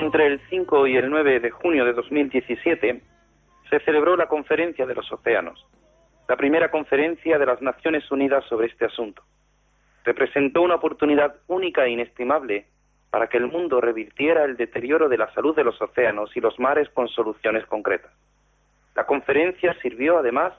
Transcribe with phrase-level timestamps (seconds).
[0.00, 3.02] Entre el 5 y el 9 de junio de 2017
[3.68, 5.66] se celebró la Conferencia de los Océanos,
[6.26, 9.22] la primera conferencia de las Naciones Unidas sobre este asunto.
[10.02, 12.64] Representó una oportunidad única e inestimable
[13.10, 16.58] para que el mundo revirtiera el deterioro de la salud de los océanos y los
[16.58, 18.10] mares con soluciones concretas.
[18.96, 20.54] La conferencia sirvió además,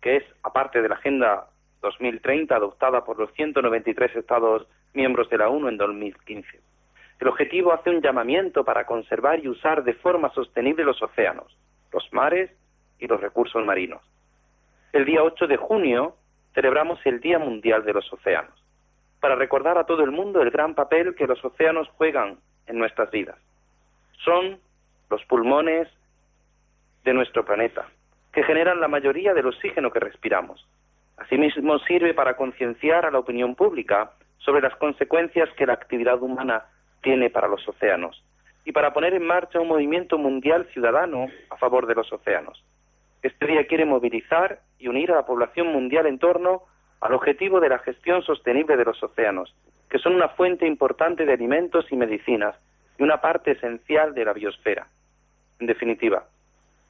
[0.00, 1.48] que es aparte de la Agenda
[1.82, 6.73] 2030 adoptada por los 193 Estados miembros de la ONU en 2015.
[7.24, 11.56] El objetivo hace un llamamiento para conservar y usar de forma sostenible los océanos,
[11.90, 12.50] los mares
[12.98, 14.02] y los recursos marinos.
[14.92, 16.16] El día 8 de junio
[16.52, 18.52] celebramos el Día Mundial de los Océanos,
[19.20, 23.10] para recordar a todo el mundo el gran papel que los océanos juegan en nuestras
[23.10, 23.38] vidas.
[24.22, 24.58] Son
[25.08, 25.88] los pulmones
[27.04, 27.86] de nuestro planeta,
[28.34, 30.68] que generan la mayoría del oxígeno que respiramos.
[31.16, 36.64] Asimismo, sirve para concienciar a la opinión pública sobre las consecuencias que la actividad humana
[37.04, 38.20] tiene para los océanos
[38.64, 42.64] y para poner en marcha un movimiento mundial ciudadano a favor de los océanos.
[43.22, 46.62] Este día quiere movilizar y unir a la población mundial en torno
[47.00, 49.54] al objetivo de la gestión sostenible de los océanos,
[49.88, 52.56] que son una fuente importante de alimentos y medicinas
[52.98, 54.88] y una parte esencial de la biosfera.
[55.60, 56.24] En definitiva,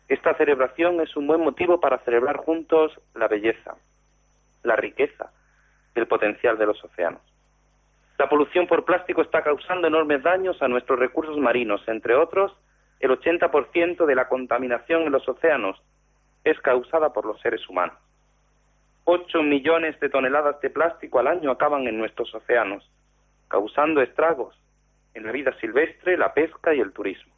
[0.08, 3.74] esta celebración es un buen motivo para celebrar juntos la belleza,
[4.62, 5.32] la riqueza
[5.94, 7.33] y el potencial de los océanos.
[8.18, 12.52] La polución por plástico está causando enormes daños a nuestros recursos marinos, entre otros,
[13.00, 15.82] el 80% de la contaminación en los océanos
[16.44, 17.96] es causada por los seres humanos.
[19.04, 22.88] 8 millones de toneladas de plástico al año acaban en nuestros océanos,
[23.48, 24.56] causando estragos
[25.12, 27.32] en la vida silvestre, la pesca y el turismo.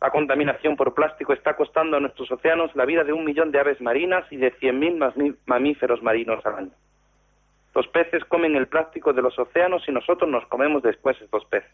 [0.00, 3.58] La contaminación por plástico está costando a nuestros océanos la vida de un millón de
[3.58, 6.72] aves marinas y de 100.000 mamíferos marinos al año.
[7.74, 11.70] Los peces comen el plástico de los océanos y nosotros nos comemos después estos peces.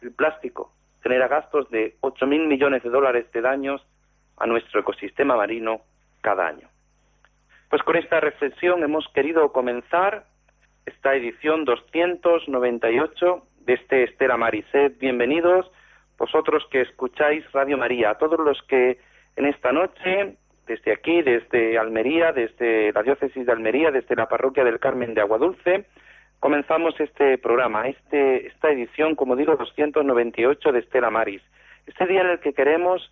[0.00, 3.84] El plástico genera gastos de 8.000 millones de dólares de daños
[4.36, 5.80] a nuestro ecosistema marino
[6.20, 6.68] cada año.
[7.68, 10.24] Pues con esta reflexión hemos querido comenzar
[10.86, 14.98] esta edición 298 de este Estela Marised.
[14.98, 15.70] Bienvenidos
[16.18, 19.00] vosotros que escucháis Radio María, a todos los que
[19.36, 20.36] en esta noche,
[20.66, 25.20] desde aquí, desde Almería, desde la diócesis de Almería, desde la parroquia del Carmen de
[25.20, 25.86] Aguadulce,
[26.40, 31.42] comenzamos este programa, este, esta edición, como digo, 298 de Estela Maris.
[31.86, 33.10] Este día en el que queremos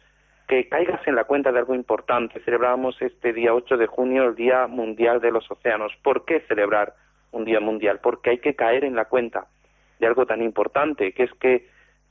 [0.50, 2.40] que caigas en la cuenta de algo importante.
[2.40, 5.92] Celebramos este día 8 de junio el Día Mundial de los Océanos.
[6.02, 6.94] ¿Por qué celebrar
[7.30, 8.00] un Día Mundial?
[8.02, 9.46] Porque hay que caer en la cuenta
[10.00, 11.68] de algo tan importante, que es que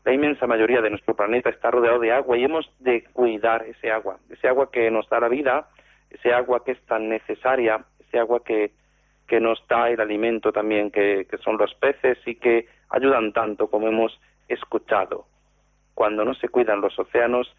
[0.10, 3.92] la inmensa mayoría de nuestro planeta está rodeado de agua y hemos de cuidar ese
[3.92, 5.70] agua, ese agua que nos da la vida,
[6.10, 8.72] ese agua que es tan necesaria, ese agua que,
[9.28, 13.68] que nos da el alimento también, que, que son los peces y que ayudan tanto
[13.68, 15.26] como hemos escuchado.
[15.94, 17.56] Cuando no se cuidan los océanos,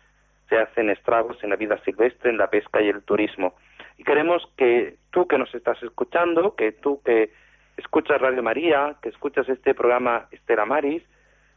[0.49, 3.55] se hacen estragos en la vida silvestre, en la pesca y el turismo.
[3.97, 7.31] Y queremos que tú que nos estás escuchando, que tú que
[7.77, 11.05] escuchas Radio María, que escuchas este programa Estela Maris,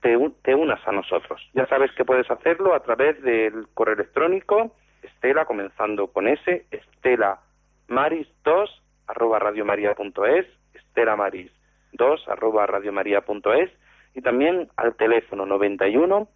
[0.03, 1.41] te, te unas a nosotros.
[1.53, 7.39] Ya sabes que puedes hacerlo a través del correo electrónico estela, comenzando con S, estela
[7.87, 11.51] maris 2 arroba radiomaria.es, estela maris
[11.93, 13.71] 2 arroba radiomaria.es
[14.13, 16.27] y también al teléfono 91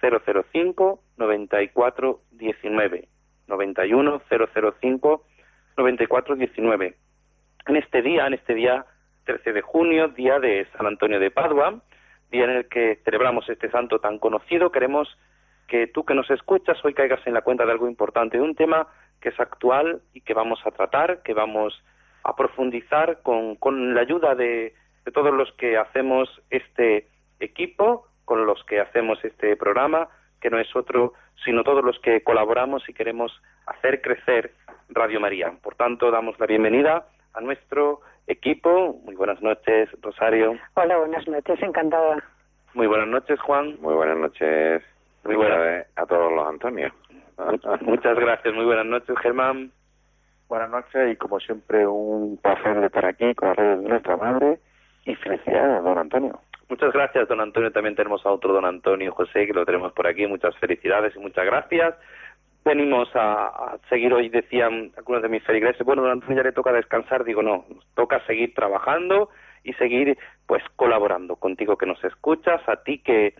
[0.00, 3.08] 005 94 19
[3.46, 5.24] 91 005
[5.76, 6.96] 94 19
[7.66, 8.84] en este día en este día
[9.24, 11.80] 13 de junio día de San Antonio de Padua
[12.32, 15.08] día en el que celebramos este santo tan conocido queremos
[15.68, 18.56] que tú que nos escuchas hoy caigas en la cuenta de algo importante de un
[18.56, 18.88] tema
[19.20, 21.80] que es actual y que vamos a tratar que vamos
[22.24, 24.74] a profundizar con, con la ayuda de,
[25.04, 27.08] de todos los que hacemos este
[27.38, 30.08] equipo con los que hacemos este programa,
[30.40, 31.12] que no es otro
[31.44, 33.32] sino todos los que colaboramos y queremos
[33.66, 34.52] hacer crecer
[34.88, 35.52] Radio María.
[35.62, 39.00] Por tanto, damos la bienvenida a nuestro equipo.
[39.04, 40.54] Muy buenas noches, Rosario.
[40.74, 42.22] Hola, buenas noches, encantada.
[42.74, 43.76] Muy buenas noches, Juan.
[43.80, 44.82] Muy buenas noches.
[45.24, 46.92] Muy buenas a todos los Antonio.
[47.82, 49.70] Muchas gracias, muy buenas noches, Germán.
[50.48, 54.16] Buenas noches y como siempre un placer de estar aquí con la red de nuestra
[54.16, 54.58] madre
[55.04, 56.40] y felicidades, don Antonio.
[56.68, 57.70] Muchas gracias, don Antonio.
[57.72, 60.26] También tenemos a otro don Antonio José, que lo tenemos por aquí.
[60.26, 61.94] Muchas felicidades y muchas gracias.
[62.64, 67.24] Venimos a, seguir hoy, decían algunos de mis feligreses, bueno, Antonio ya le toca descansar.
[67.24, 67.64] Digo, no,
[67.94, 69.30] toca seguir trabajando
[69.64, 70.16] y seguir
[70.46, 73.34] pues colaborando contigo que nos escuchas, a ti que,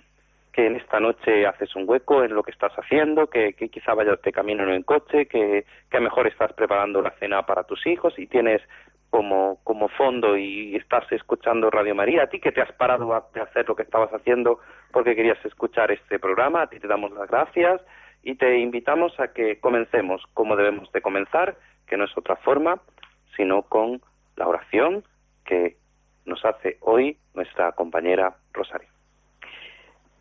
[0.52, 3.94] que en esta noche haces un hueco en lo que estás haciendo, que, que quizá
[3.94, 7.86] vayas de camino en coche, que, que a mejor estás preparando la cena para tus
[7.86, 8.60] hijos y tienes
[9.10, 13.28] como, como fondo y estás escuchando Radio María, a ti que te has parado a
[13.42, 14.58] hacer lo que estabas haciendo
[14.90, 17.82] porque querías escuchar este programa, a ti te damos las gracias
[18.22, 22.80] y te invitamos a que comencemos como debemos de comenzar, que no es otra forma,
[23.36, 24.00] sino con
[24.36, 25.04] la oración
[25.44, 25.76] que
[26.24, 28.88] nos hace hoy nuestra compañera Rosario.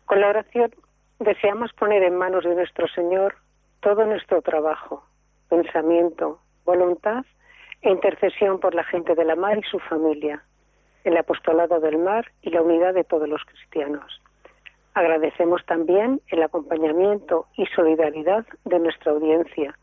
[0.06, 0.74] Con la oración
[1.20, 3.36] deseamos poner en manos de nuestro Señor
[3.80, 5.04] todo nuestro trabajo,
[5.48, 7.24] pensamiento, voluntad
[7.82, 10.42] e intercesión por la gente de la mar y su familia,
[11.04, 14.20] el apostolado del mar y la unidad de todos los cristianos.
[14.94, 19.78] Agradecemos también el acompañamiento y solidaridad de nuestra audiencia,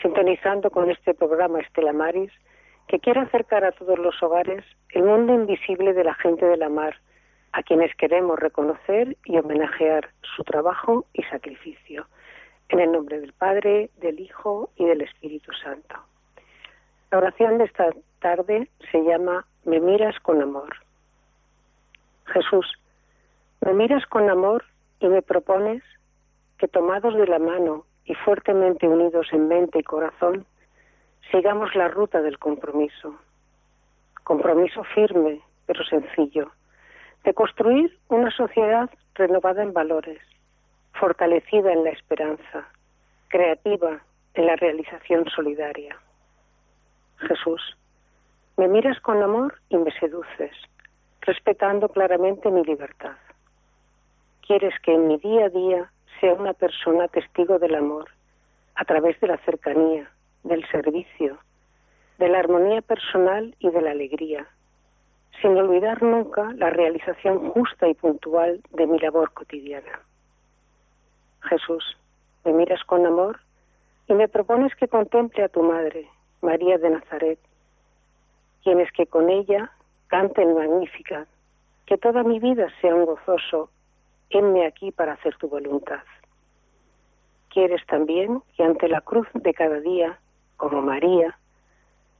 [0.00, 2.30] sintonizando con este programa Estela Maris,
[2.86, 6.68] que quiere acercar a todos los hogares el mundo invisible de la gente de la
[6.68, 6.94] mar,
[7.52, 12.06] a quienes queremos reconocer y homenajear su trabajo y sacrificio.
[12.68, 15.96] En el nombre del Padre, del Hijo y del Espíritu Santo.
[17.10, 17.90] La oración de esta
[18.20, 20.76] tarde se llama Me miras con amor.
[22.26, 22.66] Jesús,
[23.64, 24.64] me miras con amor
[25.00, 25.82] y me propones
[26.58, 30.44] que tomados de la mano y fuertemente unidos en mente y corazón,
[31.30, 33.14] sigamos la ruta del compromiso.
[34.22, 36.50] Compromiso firme, pero sencillo,
[37.24, 40.20] de construir una sociedad renovada en valores,
[40.92, 42.68] fortalecida en la esperanza,
[43.28, 44.00] creativa
[44.34, 45.96] en la realización solidaria.
[47.16, 47.78] Jesús,
[48.58, 50.52] me miras con amor y me seduces,
[51.22, 53.16] respetando claramente mi libertad.
[54.46, 58.10] Quieres que en mi día a día sea una persona testigo del amor,
[58.74, 60.10] a través de la cercanía,
[60.42, 61.38] del servicio,
[62.18, 64.46] de la armonía personal y de la alegría,
[65.40, 70.00] sin olvidar nunca la realización justa y puntual de mi labor cotidiana.
[71.42, 71.96] Jesús,
[72.44, 73.40] me miras con amor
[74.08, 76.06] y me propones que contemple a tu madre,
[76.42, 77.38] María de Nazaret,
[78.62, 79.72] quienes que con ella
[80.08, 81.26] canten magnífica,
[81.86, 83.70] que toda mi vida sea un gozoso,
[84.34, 86.02] henme aquí para hacer tu voluntad.
[87.48, 90.18] Quieres también que ante la cruz de cada día,
[90.56, 91.38] como María,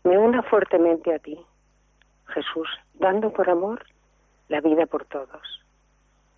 [0.05, 1.38] me una fuertemente a ti,
[2.26, 3.84] Jesús, dando por amor
[4.49, 5.63] la vida por todos.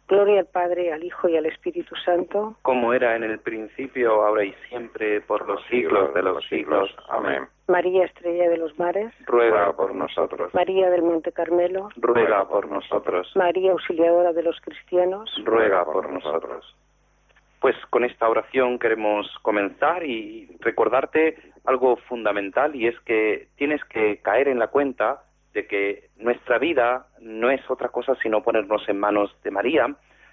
[0.08, 2.56] Gloria al Padre, al Hijo y al Espíritu Santo.
[2.62, 6.94] Como era en el principio, ahora y siempre, por los siglos de los siglos.
[7.08, 7.49] Amén.
[7.67, 9.12] María Estrella de los Mares.
[9.26, 10.55] Ruega por nosotros.
[10.55, 11.88] María del Monte Carmelo.
[11.97, 13.32] Ruega por nosotros.
[13.35, 15.29] María Auxiliadora de los Cristianos.
[15.44, 16.77] Ruega por nosotros.
[17.60, 24.19] Pues con esta oración queremos comenzar y recordarte algo fundamental y es que tienes que
[24.19, 25.22] caer en la cuenta
[25.56, 29.86] de que nuestra vida no es otra cosa sino ponernos en manos de María,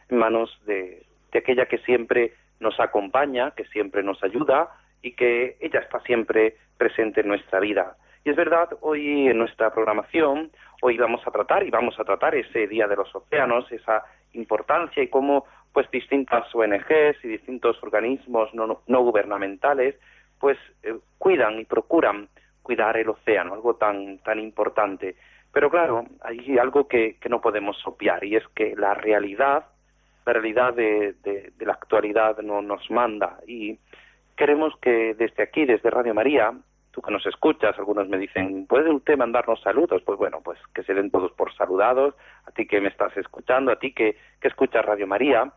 [0.10, 4.70] en manos de, aquella que siempre nos acompaña, que siempre nos ayuda
[5.01, 7.96] y que ella está siempre presente en nuestra vida.
[8.25, 10.51] Y es verdad, hoy en nuestra programación,
[10.82, 14.03] hoy vamos a tratar y vamos a tratar ese Día de los Océanos, esa
[14.34, 19.96] importancia y cómo pues distintas ONGs y distintos organismos no, gubernamentales
[20.38, 22.27] pues eh, cuidan y procuran
[22.63, 25.15] cuidar el océano, algo tan, tan importante.
[25.51, 29.65] Pero claro, hay algo que, que no podemos obviar y es que la realidad,
[30.25, 33.77] la realidad de, de, la actualidad no nos manda y
[34.36, 36.53] queremos que desde aquí, desde Radio María,
[36.91, 40.01] tú que nos escuchas, algunos me dicen, ¿puede usted mandarnos saludos?
[40.03, 42.15] Pues bueno, pues que se den todos por saludados,
[42.46, 45.51] a ti que me estás escuchando, a ti que, que escuchas Radio María,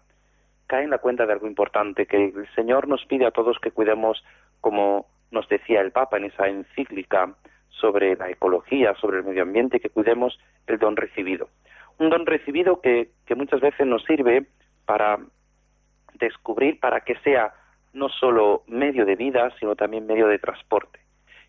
[0.66, 3.70] cae en la cuenta de algo importante, que el Señor nos pide a todos que
[3.70, 4.22] cuidemos
[4.60, 7.34] como nos decía el Papa en esa encíclica
[7.68, 11.48] sobre la ecología, sobre el medio ambiente, que cuidemos el don recibido.
[11.98, 14.46] Un don recibido que, que muchas veces nos sirve
[14.84, 15.18] para
[16.14, 17.52] descubrir, para que sea
[17.92, 21.00] no solo medio de vida, sino también medio de transporte.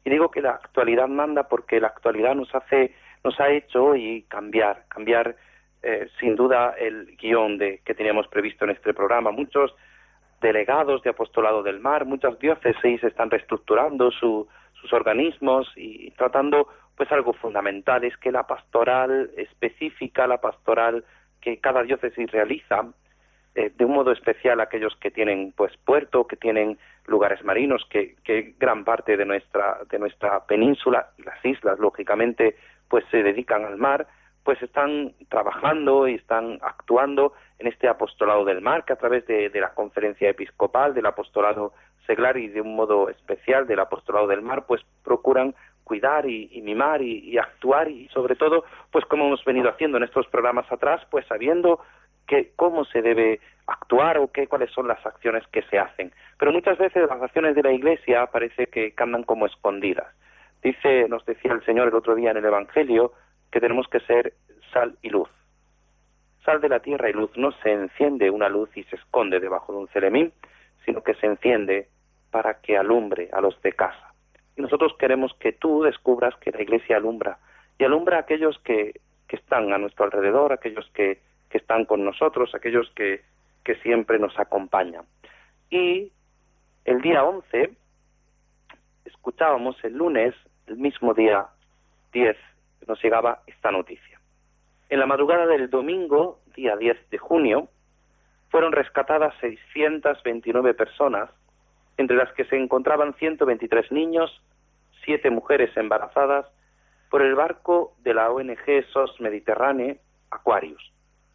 [0.06, 2.94] Y digo que la actualidad manda porque la actualidad nos hace,
[3.24, 5.36] nos ha hecho hoy cambiar, cambiar
[5.84, 9.32] eh, sin duda el guion de, que teníamos previsto en este programa.
[9.32, 9.76] Muchos
[10.42, 14.48] delegados de apostolado del mar, muchas diócesis están reestructurando sus
[14.92, 21.04] organismos y tratando pues algo fundamental es que la pastoral específica, la pastoral
[21.40, 22.88] que cada diócesis realiza,
[23.54, 28.16] eh, de un modo especial aquellos que tienen pues puerto, que tienen lugares marinos, que,
[28.24, 32.56] que gran parte de nuestra de nuestra península y las islas lógicamente
[32.88, 34.08] pues se dedican al mar,
[34.48, 39.52] pues están trabajando y están actuando en este apostolado del mar, que a través de,
[39.54, 41.74] la conferencia episcopal, del apostolado
[42.06, 47.02] seglar y de un modo especial del apostolado del mar, pues procuran cuidar y, mimar
[47.02, 51.28] y, actuar y sobre todo, pues como hemos venido haciendo en estos programas atrás, pues
[51.28, 51.82] sabiendo
[52.26, 56.14] que cómo se debe actuar o qué cuáles son las acciones que se hacen.
[56.40, 60.08] Pero muchas veces las acciones de la Iglesia parece que andan como escondidas.
[60.64, 63.12] Dice, nos decía el Señor el otro día en el Evangelio,
[63.52, 64.34] que tenemos que ser
[64.72, 65.30] sal y luz.
[66.44, 69.74] Sal de la tierra y luz no se enciende una luz y se esconde debajo
[69.74, 70.32] de un celemín,
[70.86, 71.90] sino que se enciende
[72.32, 74.14] para que alumbre a los de casa.
[74.56, 77.38] Y nosotros queremos que tú descubras que la iglesia alumbra
[77.78, 82.04] y alumbra a aquellos que, que están a nuestro alrededor, aquellos que, que están con
[82.04, 83.22] nosotros, aquellos que,
[83.64, 85.06] que siempre nos acompañan.
[85.70, 86.12] Y
[86.86, 87.72] el día 11
[89.06, 90.34] escuchábamos el lunes,
[90.68, 91.48] el mismo día
[92.14, 92.38] 10
[92.88, 94.20] nos llegaba esta noticia.
[94.90, 97.68] En la madrugada del domingo, día 10 de junio,
[98.50, 101.30] fueron rescatadas 629 personas,
[101.98, 104.42] entre las que se encontraban 123 niños,
[105.04, 106.46] siete mujeres embarazadas,
[107.10, 109.98] por el barco de la ONG SOS Mediterráneo
[110.30, 110.94] Aquarius,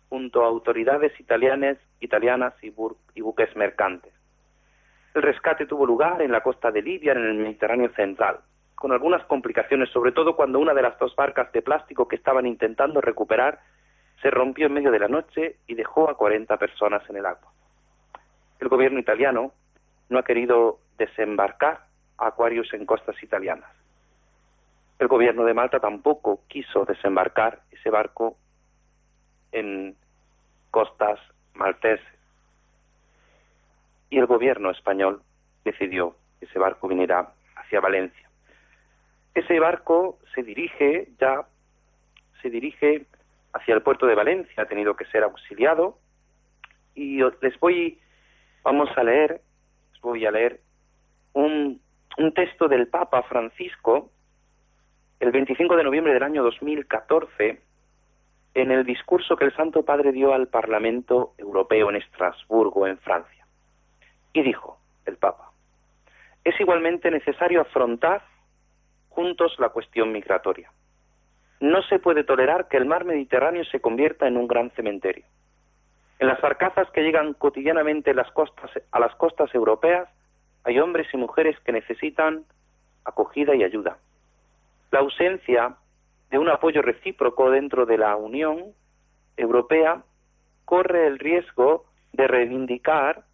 [0.09, 2.73] junto a autoridades italianas, italianas y,
[3.15, 4.13] y buques mercantes.
[5.15, 8.41] El rescate tuvo lugar en la costa de Libia, en el Mediterráneo central
[8.83, 12.47] con algunas complicaciones, sobre todo cuando una de las dos barcas de plástico que estaban
[12.47, 13.61] intentando recuperar
[14.21, 17.53] se rompió en medio de la noche y dejó a 40 personas en el agua.
[18.59, 19.53] El gobierno italiano
[20.09, 21.87] no ha querido desembarcar
[22.19, 23.71] a Aquarius en costas italianas.
[24.99, 28.37] El gobierno de Malta tampoco quiso desembarcar ese barco
[29.53, 29.95] en
[30.73, 31.21] costas
[31.55, 32.19] malteses.
[34.11, 35.23] Y el gobierno español
[35.65, 38.32] decidió que ese barco viniera hacia Valencia.
[39.35, 41.47] Ese barco se dirige ya,
[42.41, 43.07] se dirige
[43.53, 45.99] hacia el puerto de Valencia, ha tenido que ser auxiliado
[46.95, 47.99] y les voy,
[48.63, 49.41] vamos a leer,
[50.03, 50.61] voy a leer
[51.33, 51.81] un,
[52.19, 54.11] un texto del Papa Francisco
[55.21, 57.61] el 25 de noviembre del año 2014
[58.55, 63.47] en el discurso que el Santo Padre dio al Parlamento Europeo en Estrasburgo, en Francia.
[64.33, 65.53] Y dijo el Papa,
[66.45, 68.23] es igualmente necesario afrontar
[69.15, 70.71] juntos la cuestión migratoria.
[71.61, 75.25] No se puede tolerar que el mar Mediterráneo se convierta en un gran cementerio.
[76.19, 80.09] En las barcazas que llegan cotidianamente las costas, a las costas europeas
[80.65, 82.45] hay hombres y mujeres que necesitan
[83.05, 83.99] acogida y ayuda.
[84.91, 85.77] La ausencia
[86.31, 88.73] de un apoyo recíproco dentro de la Unión
[89.37, 90.03] Europea
[90.65, 93.25] corre el riesgo de reivindicar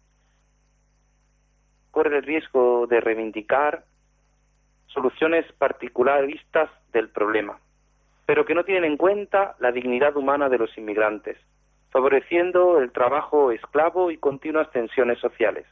[1.91, 3.83] corre el riesgo de reivindicar
[4.93, 7.59] soluciones particularistas del problema,
[8.25, 11.37] pero que no tienen en cuenta la dignidad humana de los inmigrantes,
[11.91, 15.65] favoreciendo el trabajo esclavo y continuas tensiones sociales.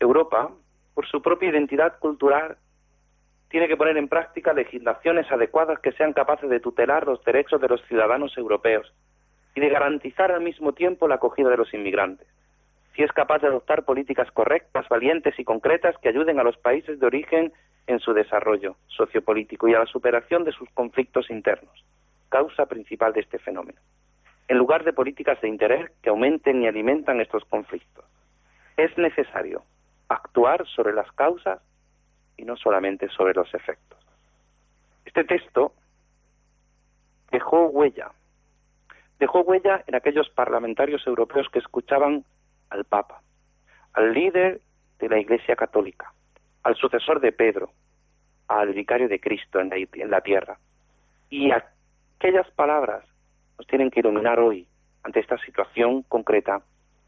[0.00, 0.50] Europa,
[0.94, 2.56] por su propia identidad cultural,
[3.48, 7.68] tiene que poner en práctica legislaciones adecuadas que sean capaces de tutelar los derechos de
[7.68, 8.92] los ciudadanos europeos
[9.54, 12.26] y de garantizar al mismo tiempo la acogida de los inmigrantes.
[12.96, 16.98] Si es capaz de adoptar políticas correctas, valientes y concretas que ayuden a los países
[16.98, 17.52] de origen
[17.86, 21.84] en su desarrollo sociopolítico y a la superación de sus conflictos internos,
[22.28, 23.80] causa principal de este fenómeno,
[24.48, 28.04] en lugar de políticas de interés que aumenten y alimentan estos conflictos.
[28.76, 29.62] Es necesario
[30.08, 31.60] actuar sobre las causas
[32.36, 33.98] y no solamente sobre los efectos.
[35.04, 35.74] Este texto
[37.30, 38.12] dejó huella,
[39.18, 42.24] dejó huella en aquellos parlamentarios europeos que escuchaban
[42.70, 43.20] al Papa,
[43.92, 44.60] al líder
[44.98, 46.12] de la Iglesia Católica,
[46.62, 47.72] al sucesor de Pedro,
[48.48, 49.70] al vicario de Cristo en
[50.10, 50.58] la, tierra.
[51.30, 53.04] Y aquellas palabras
[53.58, 54.66] nos tienen que iluminar hoy
[55.02, 56.62] ante esta situación concreta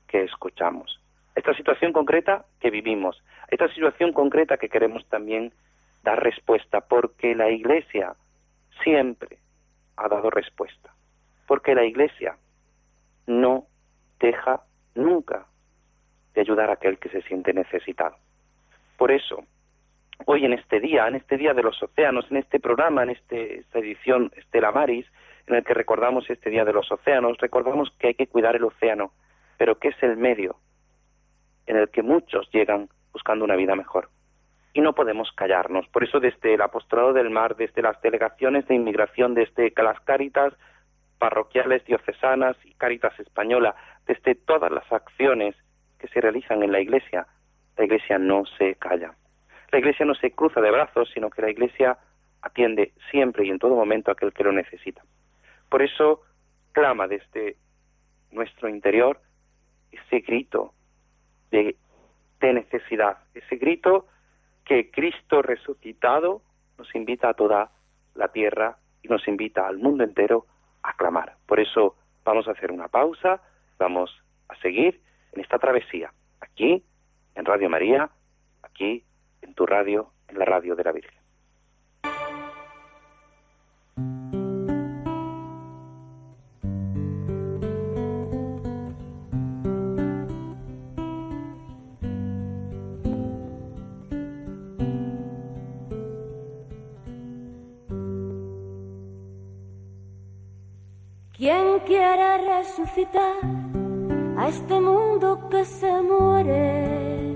[0.08, 1.00] que escuchamos,
[1.34, 5.52] esta situación concreta que vivimos, esta situación concreta que queremos también
[6.02, 8.14] dar respuesta, porque la Iglesia
[8.82, 9.38] siempre
[9.96, 10.94] ha dado respuesta,
[11.46, 12.36] porque la Iglesia
[13.26, 13.66] no
[14.20, 14.62] deja
[14.94, 15.46] nunca
[16.34, 18.16] de ayudar a aquel que se siente necesitado.
[18.96, 19.44] Por eso,
[20.26, 23.60] hoy en este día, en este día de los océanos, en este programa, en este,
[23.60, 25.06] esta edición Estela Maris,
[25.46, 28.64] en el que recordamos este Día de los Océanos, recordamos que hay que cuidar el
[28.64, 29.12] océano,
[29.58, 30.56] pero que es el medio
[31.66, 34.08] en el que muchos llegan buscando una vida mejor.
[34.72, 35.86] Y no podemos callarnos.
[35.88, 40.52] Por eso desde el Apostolado del Mar, desde las delegaciones de inmigración, desde las cáritas
[41.18, 43.74] parroquiales diocesanas y cáritas española,
[44.06, 45.54] desde todas las acciones
[45.98, 47.26] que se realizan en la Iglesia,
[47.76, 49.14] la Iglesia no se calla.
[49.72, 51.98] La Iglesia no se cruza de brazos, sino que la Iglesia
[52.42, 55.02] atiende siempre y en todo momento a aquel que lo necesita.
[55.68, 56.22] Por eso
[56.72, 57.56] clama desde
[58.30, 59.20] nuestro interior
[59.90, 60.72] ese grito
[61.50, 61.76] de,
[62.40, 64.06] necesidad, ese grito
[64.66, 66.42] que Cristo resucitado
[66.76, 67.70] nos invita a toda
[68.14, 70.44] la tierra y nos invita al mundo entero
[70.82, 71.36] a clamar.
[71.46, 73.40] Por eso vamos a hacer una pausa,
[73.78, 74.10] vamos
[74.48, 75.00] a seguir
[75.32, 76.84] en esta travesía, aquí
[77.34, 78.10] en Radio María,
[78.62, 79.04] aquí
[79.42, 81.24] en tu radio, en la radio de la Virgen.
[101.36, 103.63] ¿Quién quiere resucitar
[104.44, 107.34] a este mundo que se muere?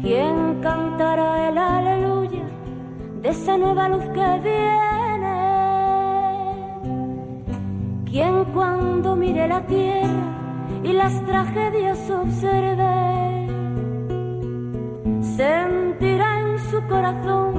[0.00, 2.46] ¿Quién cantará el aleluya
[3.22, 5.38] de esa nueva luz que viene?
[8.10, 10.28] ¿Quién cuando mire la tierra
[10.82, 12.94] y las tragedias observe
[15.36, 17.52] sentirá en su corazón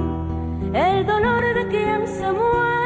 [0.74, 2.79] el dolor de quien se muere?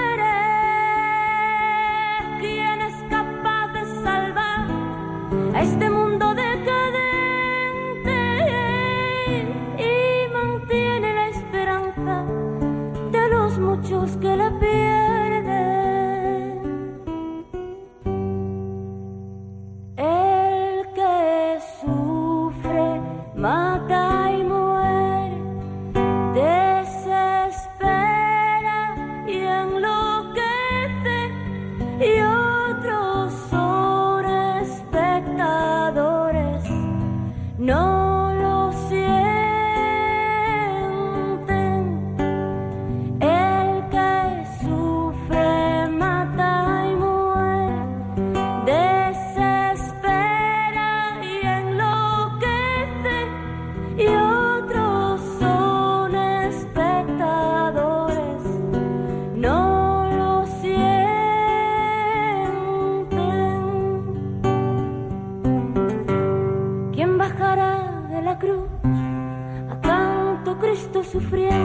[69.70, 71.63] A tanto Cristo sufriente?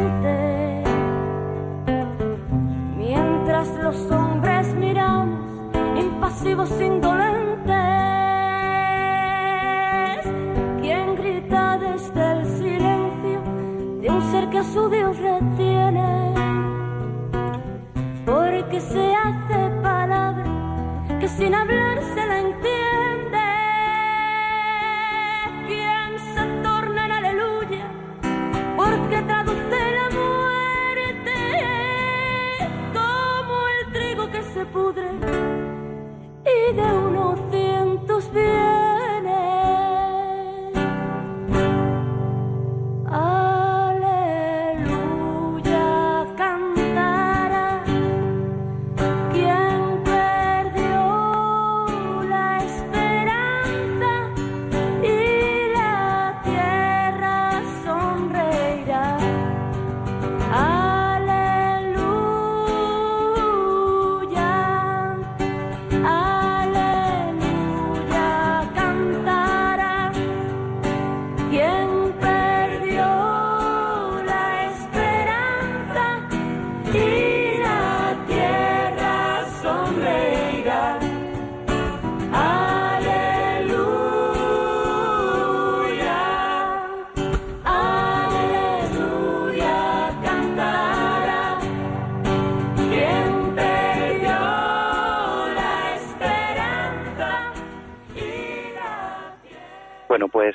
[100.20, 100.54] Bueno, pues,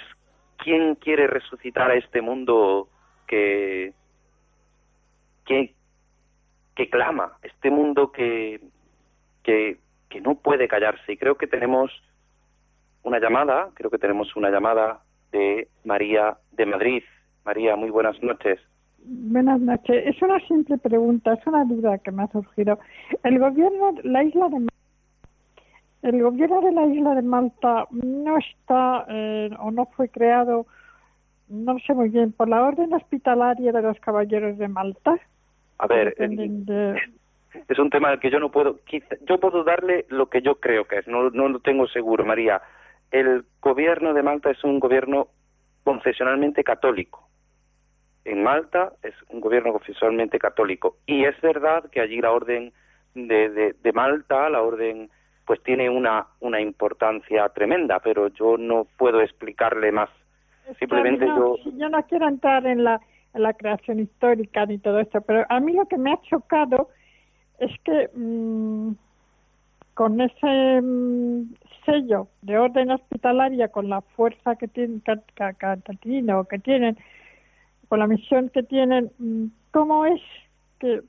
[0.59, 2.90] ¿quién quiere resucitar a este mundo
[3.27, 3.94] que,
[5.46, 5.70] que,
[6.90, 8.61] clama, este mundo que,
[9.42, 9.79] que,
[10.11, 11.14] que no puede callarse?
[11.14, 11.90] Y creo que tenemos
[13.05, 15.00] una llamada, creo que tenemos una llamada
[15.33, 17.03] de María de Madrid.
[17.46, 18.61] María, muy buenas noches.
[18.98, 20.14] buenas noches.
[20.14, 22.79] Es una simple pregunta, es una duda que me ha surgido.
[23.22, 24.73] El gobierno, la isla de
[26.04, 30.66] el gobierno de la isla de Malta no está eh, o no fue creado,
[31.48, 35.18] no sé muy bien, por la orden hospitalaria de los caballeros de Malta.
[35.78, 38.80] A ver, es un tema al que yo no puedo,
[39.26, 42.60] yo puedo darle lo que yo creo que es, no, no lo tengo seguro, María.
[43.10, 45.28] El gobierno de Malta es un gobierno
[45.84, 47.28] confesionalmente católico.
[48.26, 50.96] En Malta es un gobierno confesionalmente católico.
[51.06, 52.72] Y es verdad que allí la orden
[53.14, 55.10] de, de, Malta, la orden
[55.46, 60.09] pues tiene una, una importancia tremenda, pero yo no puedo explicarle más.
[60.78, 61.57] Simplemente yo...
[61.76, 63.00] Yo no quiero entrar en la,
[63.35, 66.88] en la creación histórica ni todo esto, pero a mí lo que me ha chocado
[67.59, 68.92] es que mm,
[69.94, 71.54] con ese mm,
[71.85, 75.02] sello de orden hospitalaria, con la fuerza que tienen,
[76.30, 76.96] o que tienen,
[77.88, 80.20] con la misión que tienen, mm, ¿cómo es
[80.80, 81.02] que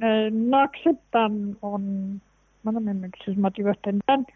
[0.00, 1.80] eh, no aceptan, o,
[2.62, 2.80] bueno,
[3.24, 4.26] sus motivos tendrán,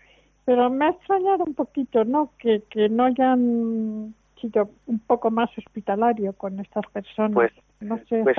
[0.45, 2.31] pero me ha extrañado un poquito, ¿no?
[2.39, 7.33] Que, que no hayan sido un poco más hospitalario con estas personas.
[7.33, 8.37] Pues no sé pues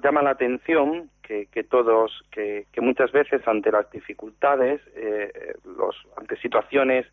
[0.00, 5.96] llama, la atención que, que todos, que, que, muchas veces ante las dificultades, eh, los,
[6.16, 7.06] ante situaciones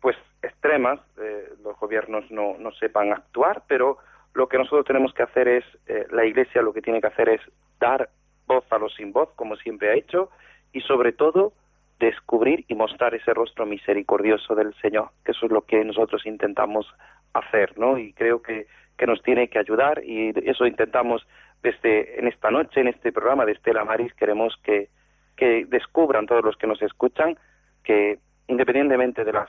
[0.00, 3.96] pues extremas, eh, los gobiernos no, no sepan actuar, pero
[4.34, 7.30] lo que nosotros tenemos que hacer es, eh, la Iglesia lo que tiene que hacer
[7.30, 7.40] es
[7.80, 8.10] dar
[8.46, 10.30] voz a los sin voz, como siempre ha hecho,
[10.74, 11.54] y sobre todo
[11.98, 16.86] descubrir y mostrar ese rostro misericordioso del Señor, que eso es lo que nosotros intentamos
[17.32, 17.96] hacer, ¿no?
[17.96, 21.26] Y creo que que nos tiene que ayudar y eso intentamos
[21.62, 24.88] desde en esta noche, en este programa de Estela Maris, queremos que,
[25.36, 27.36] que descubran todos los que nos escuchan
[27.82, 29.48] que independientemente de las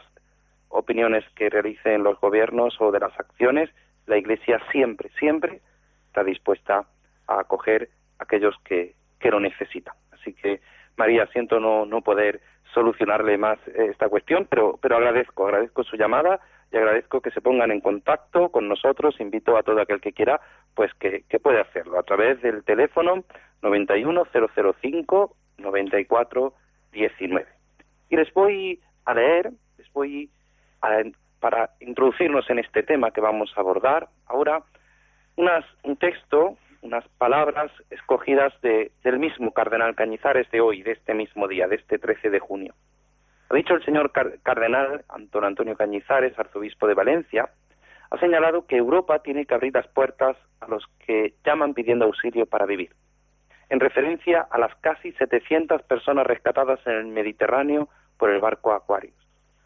[0.69, 3.69] opiniones que realicen los gobiernos o de las acciones,
[4.07, 5.61] la Iglesia siempre, siempre
[6.07, 6.85] está dispuesta
[7.27, 9.95] a acoger a aquellos que, que lo necesitan.
[10.11, 10.61] Así que,
[10.97, 12.41] María, siento no, no poder
[12.73, 16.39] solucionarle más eh, esta cuestión, pero, pero agradezco, agradezco su llamada
[16.71, 19.19] y agradezco que se pongan en contacto con nosotros.
[19.19, 20.39] Invito a todo aquel que quiera,
[20.73, 23.23] pues que, puede hacerlo a través del teléfono
[23.61, 27.47] 91005 9419.
[28.09, 30.29] Y les voy a leer, les voy
[30.81, 31.01] a,
[31.39, 34.63] para introducirnos en este tema que vamos a abordar ahora,
[35.37, 41.15] unas, un texto, unas palabras escogidas de, del mismo cardenal Cañizares de hoy, de este
[41.15, 42.75] mismo día, de este 13 de junio.
[43.49, 44.11] Ha dicho el señor
[44.43, 47.49] cardenal Antón Antonio Cañizares, arzobispo de Valencia,
[48.11, 52.45] ha señalado que Europa tiene que abrir las puertas a los que llaman pidiendo auxilio
[52.45, 52.91] para vivir,
[53.69, 59.15] en referencia a las casi 700 personas rescatadas en el Mediterráneo por el barco Aquarius,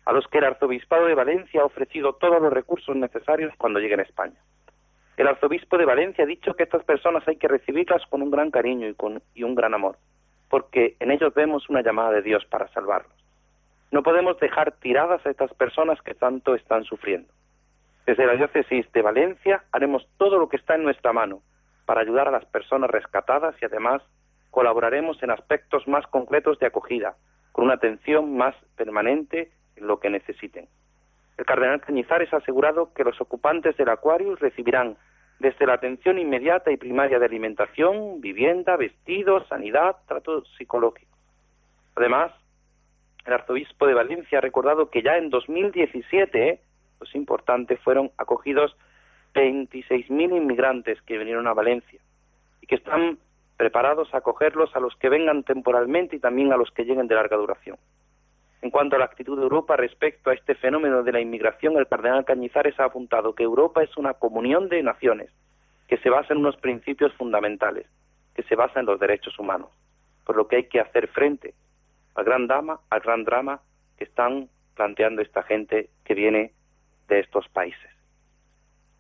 [0.05, 3.99] a los que el arzobispado de Valencia ha ofrecido todos los recursos necesarios cuando lleguen
[3.99, 4.39] a España.
[5.19, 8.51] El arzobispo de Valencia ha dicho que estas personas hay que recibirlas con un gran
[8.51, 9.97] cariño y, con, y un gran amor,
[10.49, 13.12] porque en ellos vemos una llamada de Dios para salvarlos.
[13.91, 17.34] No podemos dejar tiradas a estas personas que tanto están sufriendo.
[18.05, 21.41] Desde la diócesis de Valencia haremos todo lo que está en nuestra mano
[21.86, 24.01] para ayudar a las personas rescatadas y además
[24.51, 27.15] colaboraremos en aspectos más concretos de acogida,
[27.51, 30.69] con una atención más permanente en lo que necesiten.
[31.38, 34.97] El cardenal Cañizares ha asegurado que los ocupantes del Aquarius recibirán
[35.39, 41.17] desde la atención inmediata y primaria de alimentación, vivienda, vestidos, sanidad, trato psicológico.
[41.95, 42.32] Además,
[43.25, 46.60] el arzobispo de Valencia ha recordado que ya en 2017, es
[46.97, 48.75] pues importante, fueron acogidos
[49.34, 51.99] 26.000 inmigrantes que vinieron a Valencia
[52.62, 53.17] y que están
[53.56, 57.15] preparados a acogerlos a los que vengan temporalmente y también a los que lleguen de
[57.15, 57.78] larga duración.
[58.62, 61.88] En cuanto a la actitud de Europa respecto a este fenómeno de la inmigración, el
[61.88, 65.32] cardenal Cañizares ha apuntado que Europa es una comunión de naciones
[65.88, 67.88] que se basa en unos principios fundamentales,
[68.36, 69.69] que se basa en los derechos humanos,
[70.26, 71.54] por lo que hay que hacer frente
[72.15, 73.62] al gran drama, al gran drama
[73.98, 76.54] que están planteando esta gente que viene
[77.08, 77.89] de estos países.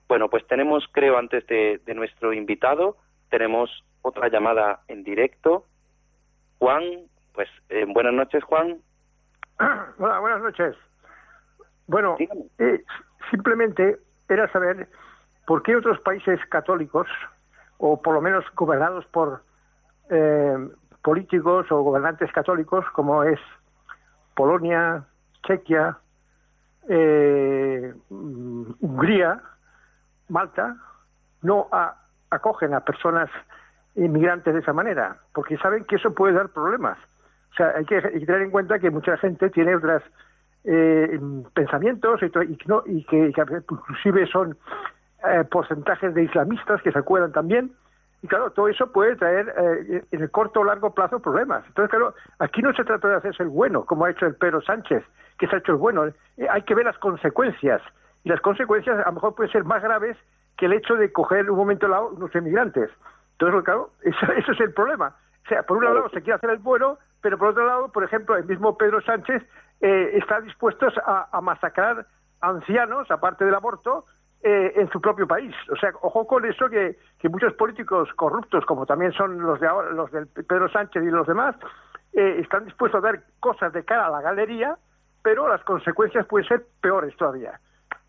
[0.07, 2.97] Bueno, pues tenemos, creo, antes de, nuestro invitado,
[3.29, 5.65] tenemos otra llamada en directo.
[6.57, 6.83] Juan,
[7.33, 8.79] pues eh, buenas noches, Juan.
[9.97, 10.75] Hola, buenas noches.
[11.87, 12.15] Bueno,
[12.57, 12.83] eh,
[13.29, 14.87] simplemente era saber
[15.45, 17.07] por qué otros países católicos,
[17.77, 19.41] o por lo menos gobernados por
[20.09, 20.69] eh,
[21.01, 23.39] políticos o gobernantes católicos como es
[24.35, 25.03] Polonia,
[25.45, 25.97] Chequia,
[26.87, 29.41] eh, Hungría,
[30.29, 30.77] Malta,
[31.41, 31.67] no
[32.29, 33.29] acogen a personas
[33.95, 36.97] inmigrantes de esa manera, porque saben que eso puede dar problemas.
[37.51, 40.03] O sea, hay que, tener en cuenta que mucha gente tiene otros
[40.63, 41.19] eh,
[41.53, 43.33] pensamientos y, que,
[43.69, 44.57] inclusive son
[45.27, 47.71] eh, porcentajes de islamistas que se acuerdan también.
[48.21, 51.65] Y claro, todo eso puede traer eh, en el corto o largo plazo problemas.
[51.67, 54.61] Entonces, claro, aquí no se trata de hacerse el bueno, como ha hecho el Pedro
[54.61, 55.03] Sánchez,
[55.37, 56.03] que se ha hecho el bueno.
[56.49, 57.81] hay que ver las consecuencias.
[58.25, 60.17] Y las consecuencias a lo mejor pueden ser más graves
[60.57, 62.89] que el hecho de coger un momento lado unos emigrantes.
[63.39, 65.15] Entonces, claro, eso, es el problema.
[65.45, 68.03] O sea, por un lado se quiere hacer el bueno, pero por otro lado, por
[68.03, 69.43] ejemplo, el mismo Pedro Sánchez
[69.81, 72.05] eh, está dispuesto a, masacrar
[72.41, 74.05] ancianos, aparte del aborto,
[74.41, 75.53] eh, en su propio país.
[75.71, 76.97] O sea, ojo con eso que,
[77.29, 81.55] muchos políticos corruptos, como también son los de los del Pedro Sánchez y los demás,
[82.13, 84.77] eh, están dispuestos a dar cosas de cara a la galería,
[85.21, 87.59] pero las consecuencias pueden ser peores todavía.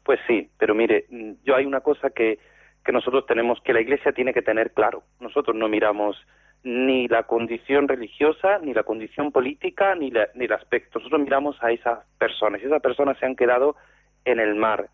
[0.05, 1.07] Pues sí, pero mire,
[1.45, 2.39] yo hay una cosa que,
[2.85, 5.03] que nosotros tenemos, que la Iglesia tiene que tener claro.
[5.21, 6.17] Nosotros no miramos
[6.63, 10.99] ni la condición religiosa, ni la condición política, ni, ni el aspecto.
[10.99, 13.77] Nosotros miramos a esas personas y esas personas se han quedado
[14.25, 14.89] en el mar,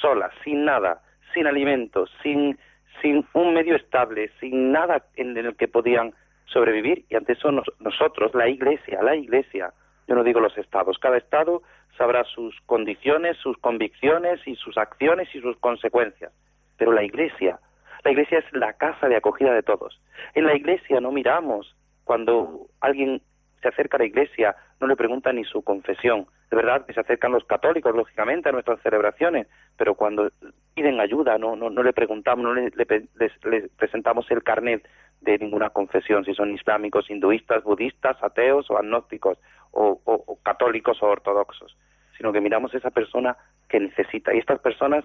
[0.00, 1.02] solas, sin nada,
[1.34, 2.58] sin alimentos, sin,
[3.00, 6.14] sin un medio estable, sin nada en el que podían
[6.46, 9.72] sobrevivir y ante eso nosotros, la Iglesia, la Iglesia,
[10.06, 11.62] yo no digo los estados, cada estado
[11.96, 16.32] sabrá sus condiciones, sus convicciones y sus acciones y sus consecuencias,
[16.76, 17.58] pero la Iglesia,
[18.04, 20.00] la iglesia es la casa de acogida de todos.
[20.34, 23.22] En la iglesia no miramos cuando alguien
[23.60, 26.26] se acerca a la iglesia, no le pregunta ni su confesión.
[26.50, 30.30] De verdad que se acercan los católicos, lógicamente, a nuestras celebraciones, pero cuando
[30.74, 34.86] piden ayuda no, no, no le preguntamos, no le, les, presentamos el carnet
[35.20, 39.38] de ninguna confesión, si son islámicos, hinduistas, budistas, ateos o agnósticos,
[39.70, 41.76] o, o católicos o ortodoxos,
[42.18, 43.36] sino que miramos a esa persona
[43.68, 44.34] que necesita.
[44.34, 45.04] Y estas personas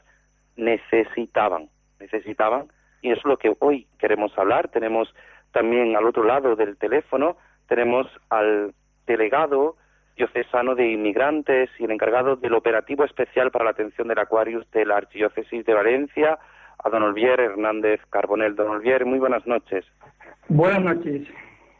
[0.57, 2.67] necesitaban, necesitaban
[3.07, 4.67] y es lo que hoy queremos hablar.
[4.67, 5.13] Tenemos
[5.51, 8.73] también al otro lado del teléfono, tenemos al
[9.05, 9.75] delegado
[10.17, 14.85] diocesano de inmigrantes y el encargado del operativo especial para la atención del Aquarius de
[14.85, 16.37] la Archidiócesis de Valencia,
[16.83, 18.55] a don Olvier Hernández Carbonel.
[18.55, 19.85] Don Olvier, muy buenas noches.
[20.49, 21.27] Buenas noches.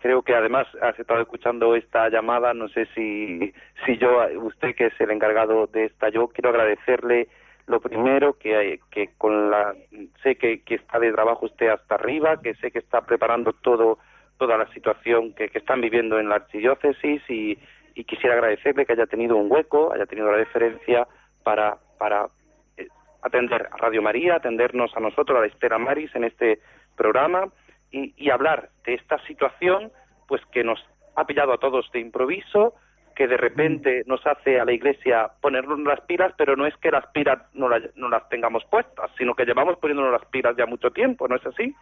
[0.01, 3.51] Creo que además has estado escuchando esta llamada, no sé si,
[3.85, 7.27] si yo, usted que es el encargado de esta, yo quiero agradecerle
[7.67, 9.75] lo primero que, que con la
[10.23, 13.99] sé que, que, está de trabajo usted hasta arriba, que sé que está preparando todo
[14.38, 17.58] toda la situación que, están viviendo en la archidiócesis y,
[17.95, 21.08] y, quisiera agradecerle que haya tenido un hueco, haya tenido la deferencia
[21.43, 22.30] para para
[22.77, 22.88] eh,
[23.21, 26.60] atender a Radio María, atendernos a nosotros, a la Estera Maris en este
[26.95, 27.49] programa
[27.91, 29.91] y, y hablar de esta situación
[30.27, 30.80] pues que nos
[31.15, 32.75] ha pillado a todos de improviso
[33.17, 36.91] que de repente nos hace a la Iglesia ponernos las pilas, pero no es que
[36.91, 40.91] las pilas no, no las tengamos puestas, sino que llevamos poniéndonos las pilas ya mucho
[40.91, 41.73] tiempo, ¿no es así?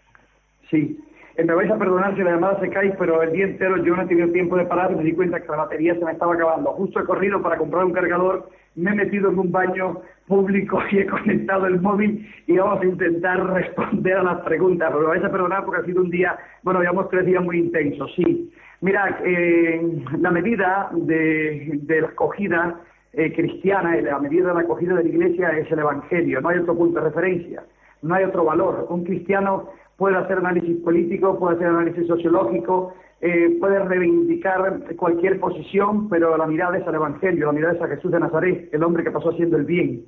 [0.69, 0.97] Sí.
[1.35, 3.97] Eh, me vais a perdonar si la llamada se cae, pero el día entero yo
[3.97, 6.13] no he tenido tiempo de parar y me di cuenta que la batería se me
[6.13, 6.71] estaba acabando.
[6.71, 10.99] Justo he corrido para comprar un cargador, me he metido en un baño público y
[10.99, 14.89] he conectado el móvil y vamos a intentar responder a las preguntas.
[14.89, 17.59] Pero me vais a perdonar porque ha sido un día, bueno, llevamos tres días muy
[17.59, 18.53] intensos, sí.
[18.85, 19.81] Mira, eh,
[20.19, 22.81] la medida de, la acogida
[23.13, 26.49] eh, cristiana y la medida de la acogida de la Iglesia es el Evangelio, no
[26.49, 27.63] hay otro punto de referencia,
[28.03, 28.85] no hay otro valor.
[28.89, 36.07] Un cristiano puede hacer análisis político, puede hacer análisis sociológico, eh, puede reivindicar cualquier posición,
[36.07, 39.03] pero la mirada es al Evangelio, la mirada es a Jesús de Nazaret, el hombre
[39.03, 40.05] que pasó haciendo el bien.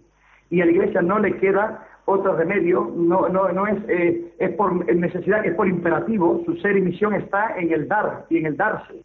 [0.51, 4.51] Y a la Iglesia no le queda otro remedio, no, no, no es, eh, es
[4.51, 8.45] por necesidad, es por imperativo, su ser y misión está en el dar y en
[8.45, 9.03] el darse.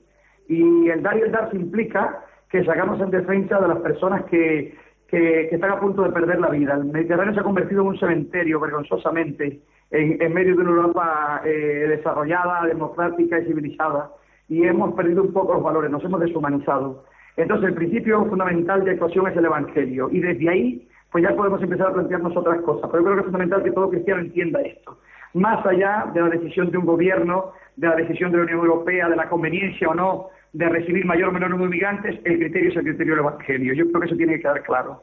[0.48, 4.76] Y el dar y el darse implica que sacamos en defensa de las personas que,
[5.08, 6.74] que, están a punto de perder la vida.
[6.74, 9.60] El Mediterráneo se ha convertido en un cementerio, vergonzosamente,
[9.90, 14.12] en, medio de una Europa eh, desarrollada, democrática y civilizada,
[14.48, 17.04] y hemos perdido un poco los valores, nos hemos deshumanizado.
[17.36, 21.62] Entonces, el principio fundamental de actuación es el Evangelio, y desde ahí pues ya podemos
[21.62, 22.90] empezar a plantearnos otras cosas.
[22.90, 24.98] Pero yo creo que es fundamental que todo cristiano entienda esto.
[25.34, 29.08] Más allá de la decisión de un gobierno, de la decisión de la Unión Europea,
[29.08, 32.70] de la conveniencia o no de recibir mayor o menor número de migrantes, el criterio
[32.70, 33.74] es el criterio del Evangelio.
[33.74, 35.02] Yo creo que eso tiene que quedar claro.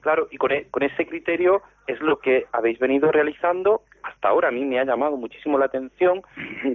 [0.00, 4.48] Claro, y con, e, con ese criterio es lo que habéis venido realizando hasta ahora.
[4.48, 6.22] A mí me ha llamado muchísimo la atención.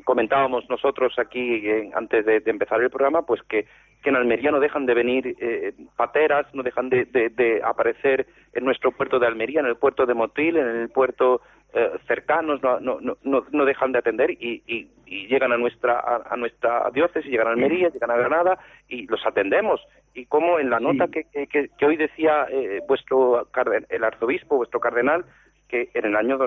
[0.04, 3.66] Comentábamos nosotros aquí, eh, antes de, empezar el programa, pues que,
[4.04, 8.66] que en Almería no dejan de venir eh, pateras, no dejan de, de, aparecer en
[8.66, 11.42] nuestro puerto de Almería, en el puerto de Motril, en el puerto
[11.74, 14.90] eh, cercanos, no, no, no, no, dejan de atender y, y,
[15.28, 19.82] llegan a nuestra, a, nuestra diócesis, llegan a Almería, llegan a Granada y los atendemos
[20.14, 23.48] y como en la nota que, que, hoy decía eh, vuestro
[23.90, 25.26] el arzobispo, vuestro cardenal,
[25.68, 26.38] que en el año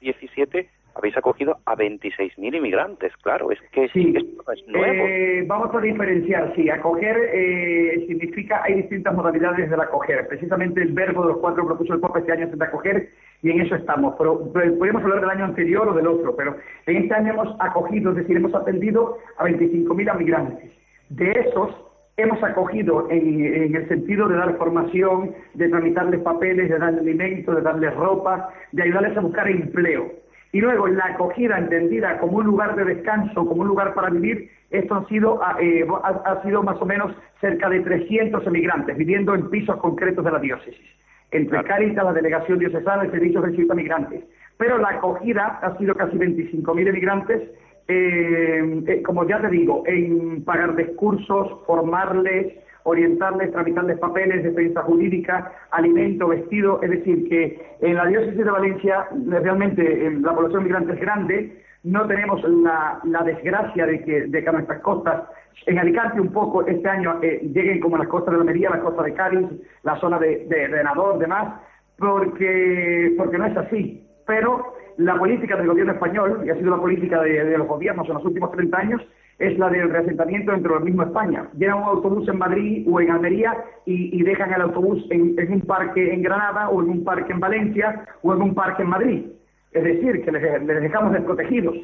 [0.00, 4.14] 2017 habéis acogido a 26.000 inmigrantes, claro, es que sí.
[4.16, 5.04] esto es nuevo.
[5.06, 10.92] Eh, vamos a diferenciar, sí, acoger eh, significa, hay distintas modalidades de acoger, precisamente el
[10.92, 13.10] verbo de los cuatro propuso el Papa este año es de acoger
[13.42, 16.56] y en eso estamos, pero, pero podemos hablar del año anterior o del otro, pero
[16.86, 20.72] en este año hemos acogido, es decir, hemos atendido a 25.000 migrantes.
[21.10, 21.70] De esos,
[22.18, 27.54] hemos acogido en, en, el sentido de dar formación, de tramitarles papeles, de darles alimentos,
[27.54, 30.12] de darles ropa, de ayudarles a buscar empleo.
[30.52, 34.50] Y luego la acogida entendida como un lugar de descanso, como un lugar para vivir,
[34.70, 39.34] esto ha sido, eh, ha, ha sido más o menos cerca de 300 emigrantes viviendo
[39.34, 40.86] en pisos concretos de la diócesis.
[41.30, 44.24] Entre Cáritas, la Delegación Diocesana, el Servicio de Servicio a Migrantes.
[44.56, 47.42] Pero la acogida ha sido casi 25.000 emigrantes
[47.88, 55.52] eh, eh, como ya te digo, en pagar discursos, formarles, orientarles, tramitarles papeles, defensa jurídica,
[55.70, 61.00] alimento, vestido, es decir, que en la diócesis de Valencia realmente la población migrante es
[61.00, 65.22] grande, no tenemos la, desgracia de que, de que a nuestras costas,
[65.66, 69.06] en Alicante un poco este año eh, lleguen como las costas de Almería, las costas
[69.06, 69.46] de Cádiz,
[69.82, 70.84] la zona de, de, de
[71.18, 71.60] demás,
[71.98, 74.04] porque, porque no es así.
[74.26, 78.06] Pero la política del gobierno español, y ha sido la política de, de, los gobiernos
[78.08, 79.02] en los últimos 30 años,
[79.38, 81.48] es la del reasentamiento dentro del mismo España.
[81.56, 83.56] Llegan un autobús en Madrid o en Almería
[83.86, 87.32] y, y dejan el autobús en, en, un parque en Granada o en un parque
[87.32, 89.26] en Valencia o en un parque en Madrid.
[89.70, 91.76] Es decir, que les, les dejamos desprotegidos.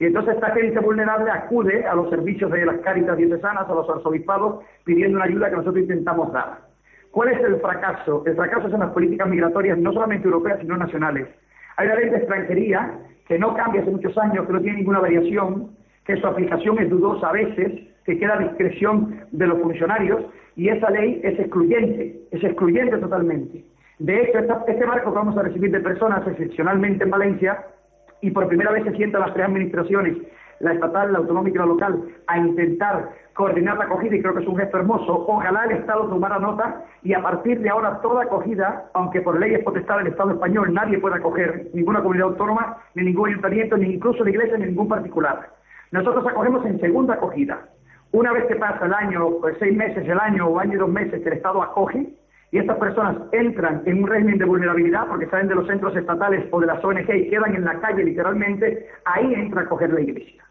[0.00, 3.88] Y entonces esta gente vulnerable acude a los servicios de las cáritas diocesanas, a los
[3.90, 6.60] arzobispados, pidiendo una ayuda que nosotros intentamos dar.
[7.10, 8.22] ¿Cuál es el fracaso?
[8.24, 11.28] El fracaso son las políticas migratorias, no solamente europeas, sino nacionales.
[11.76, 15.00] Hay una ley de extranjería que no cambia hace muchos años, que no tiene ninguna
[15.00, 15.70] variación,
[16.04, 17.72] que su aplicación es dudosa a veces,
[18.04, 20.24] que queda a discreción de los funcionarios,
[20.56, 23.64] y esa ley es excluyente, es excluyente totalmente.
[23.98, 27.64] De hecho, esta, este barco que vamos a recibir de personas excepcionalmente en Valencia,
[28.20, 30.16] y por primera vez se sientan las tres administraciones,
[30.62, 34.42] la estatal, la autonómica y la local, a intentar coordinar la acogida, y creo que
[34.42, 35.24] es un gesto hermoso.
[35.28, 39.54] Ojalá el Estado tomara nota y a partir de ahora toda acogida, aunque por ley
[39.54, 43.94] es potestad del Estado español, nadie puede acoger, ninguna comunidad autónoma, ni ningún ayuntamiento, ni
[43.94, 45.50] incluso la iglesia, ni ningún particular.
[45.90, 47.60] Nosotros acogemos en segunda acogida.
[48.12, 50.90] Una vez que pasa el año, pues seis meses, el año o año y dos
[50.90, 52.08] meses que el Estado acoge,
[52.52, 56.44] y estas personas entran en un régimen de vulnerabilidad porque salen de los centros estatales
[56.50, 60.02] o de las ONG y quedan en la calle literalmente, ahí entra a acoger la
[60.02, 60.41] iglesia.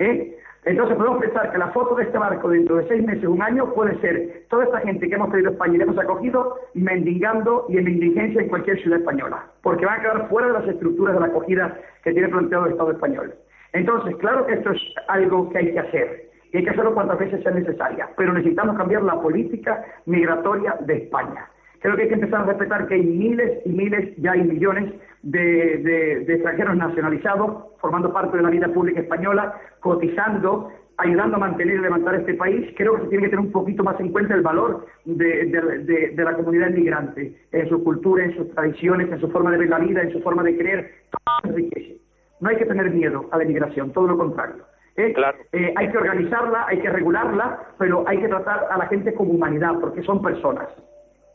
[0.00, 0.36] ¿Eh?
[0.64, 3.72] Entonces podemos pensar que la foto de este barco dentro de seis meses, un año,
[3.72, 7.78] puede ser toda esta gente que hemos traído a España y hemos acogido mendigando y
[7.78, 11.20] en indigencia en cualquier ciudad española, porque van a quedar fuera de las estructuras de
[11.20, 13.34] la acogida que tiene planteado el Estado español.
[13.72, 17.18] Entonces, claro que esto es algo que hay que hacer, y hay que hacerlo cuantas
[17.18, 21.46] veces sea necesaria, pero necesitamos cambiar la política migratoria de España.
[21.80, 24.92] Creo que hay que empezar a respetar que hay miles y miles, ya hay millones
[25.22, 31.40] de, de, de extranjeros nacionalizados, formando parte de la vida pública española, cotizando, ayudando a
[31.40, 34.12] mantener y levantar este país, creo que se tiene que tener un poquito más en
[34.12, 39.30] cuenta el valor de, la comunidad inmigrante, en su cultura, en sus tradiciones, en su
[39.30, 41.96] forma de ver la vida, en su forma de creer, todo enriquece.
[42.40, 44.64] No hay que tener miedo a la inmigración, todo lo contrario.
[44.96, 45.12] ¿eh?
[45.14, 45.38] Claro.
[45.52, 49.32] Eh, hay que organizarla, hay que regularla, pero hay que tratar a la gente como
[49.32, 50.68] humanidad, porque son personas.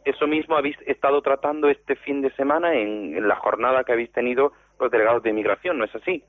[0.06, 4.54] Eso mismo habéis estado tratando este fin de semana en, la jornada que habéis tenido
[4.80, 6.24] los delegados de inmigración, ¿no es así?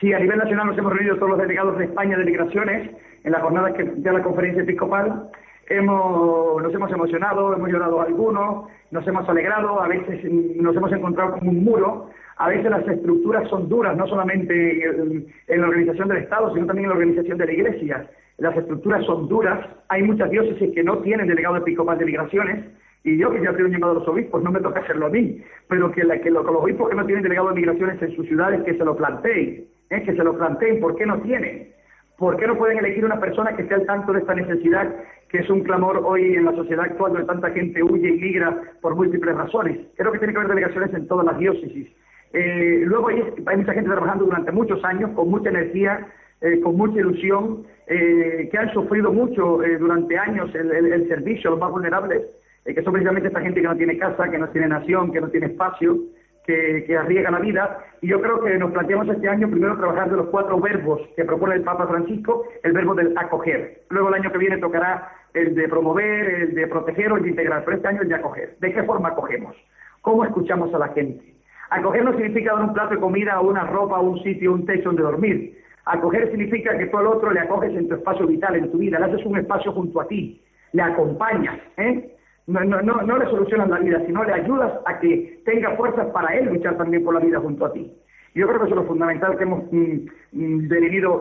[0.00, 2.90] Sí, a nivel nacional nos hemos reunido todos los delegados de España de migraciones
[3.22, 5.30] en la jornada que de la conferencia episcopal.
[5.68, 11.32] Hemos, nos hemos emocionado, hemos llorado algunos, nos hemos alegrado, a veces nos hemos encontrado
[11.38, 16.08] como un muro, a veces las estructuras son duras, no solamente en, en la organización
[16.08, 18.08] del Estado, sino también en la organización de la Iglesia.
[18.38, 22.64] Las estructuras son duras, hay muchas diócesis que no tienen delegado episcopal de migraciones,
[23.04, 25.10] y yo que ya tengo un llamado a los obispos, no me toca hacerlo a
[25.10, 28.16] mí, pero que, la, que lo, los obispos que no tienen delegado de migraciones en
[28.16, 30.02] sus ciudades, que se lo planteen, ¿eh?
[30.02, 31.68] que se lo planteen, ¿por qué no tienen?
[32.16, 34.94] ¿Por qué no pueden elegir una persona que esté al tanto de esta necesidad,
[35.28, 38.58] que es un clamor hoy en la sociedad actual donde tanta gente huye y migra
[38.80, 39.78] por múltiples razones?
[39.96, 41.88] Creo que tiene que haber delegaciones en todas las diócesis.
[42.32, 46.06] Eh, luego hay, hay, mucha gente trabajando durante muchos años, con mucha energía,
[46.40, 51.50] eh, con mucha ilusión, eh, que han sufrido mucho eh, durante años el, el, servicio
[51.50, 52.22] a los más vulnerables,
[52.64, 55.28] que son precisamente esta gente que no tiene casa, que no tiene nación, que no
[55.28, 55.98] tiene espacio,
[56.46, 57.78] que, arriesga la vida.
[58.00, 61.24] Y yo creo que nos planteamos este año primero trabajar de los cuatro verbos que
[61.24, 63.82] propone el Papa Francisco, el verbo del acoger.
[63.90, 67.30] Luego el año que viene tocará el de promover, el de proteger o el de
[67.30, 68.56] integrar, pero este año el de acoger.
[68.60, 69.56] ¿De qué forma acogemos?
[70.00, 71.34] ¿Cómo escuchamos a la gente?
[71.70, 75.02] Acoger no significa dar un plato de comida una ropa un sitio, un techo donde
[75.02, 75.63] dormir.
[75.86, 78.98] Acoger significa que tú al otro le acoges en tu espacio vital, en tu vida,
[78.98, 82.10] le haces un espacio junto a ti, le acompañas, ¿eh?
[82.46, 86.06] No, no, no, no le solucionas la vida, sino le ayudas a que tenga fuerzas
[86.08, 87.90] para él luchar también por la vida junto a ti.
[88.34, 90.72] Yo creo que eso es lo fundamental que hemos mm, mm,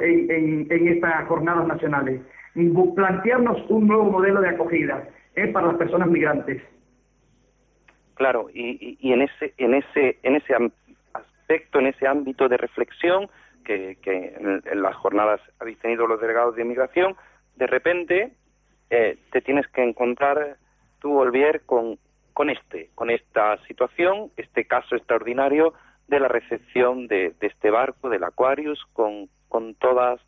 [0.01, 2.21] en, en, estas jornadas nacionales.
[2.95, 6.61] Plantearnos un nuevo modelo de acogida eh, para las personas migrantes.
[8.15, 10.53] Claro, y, y, en ese en ese en ese
[11.13, 13.27] aspecto, en ese ámbito de reflexión
[13.63, 17.15] que, en, las jornadas habéis tenido los delegados de inmigración,
[17.55, 18.31] de repente
[18.89, 20.57] eh, te tienes que encontrar
[20.99, 21.97] tú, Olvier, con
[22.33, 25.73] con este, con esta situación, este caso extraordinario
[26.07, 30.19] de la recepción de, este barco, del Aquarius, con, con todas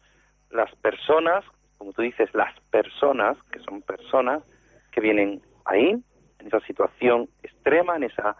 [0.51, 1.43] las personas,
[1.77, 4.43] como tú dices, las personas, que son personas
[4.91, 6.01] que vienen ahí,
[6.39, 8.37] en esa situación extrema, en esa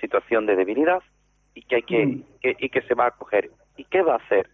[0.00, 1.02] situación de debilidad,
[1.54, 2.22] y que hay que, mm.
[2.40, 3.50] que, y que se va a acoger.
[3.76, 4.48] ¿Y qué va a hacer?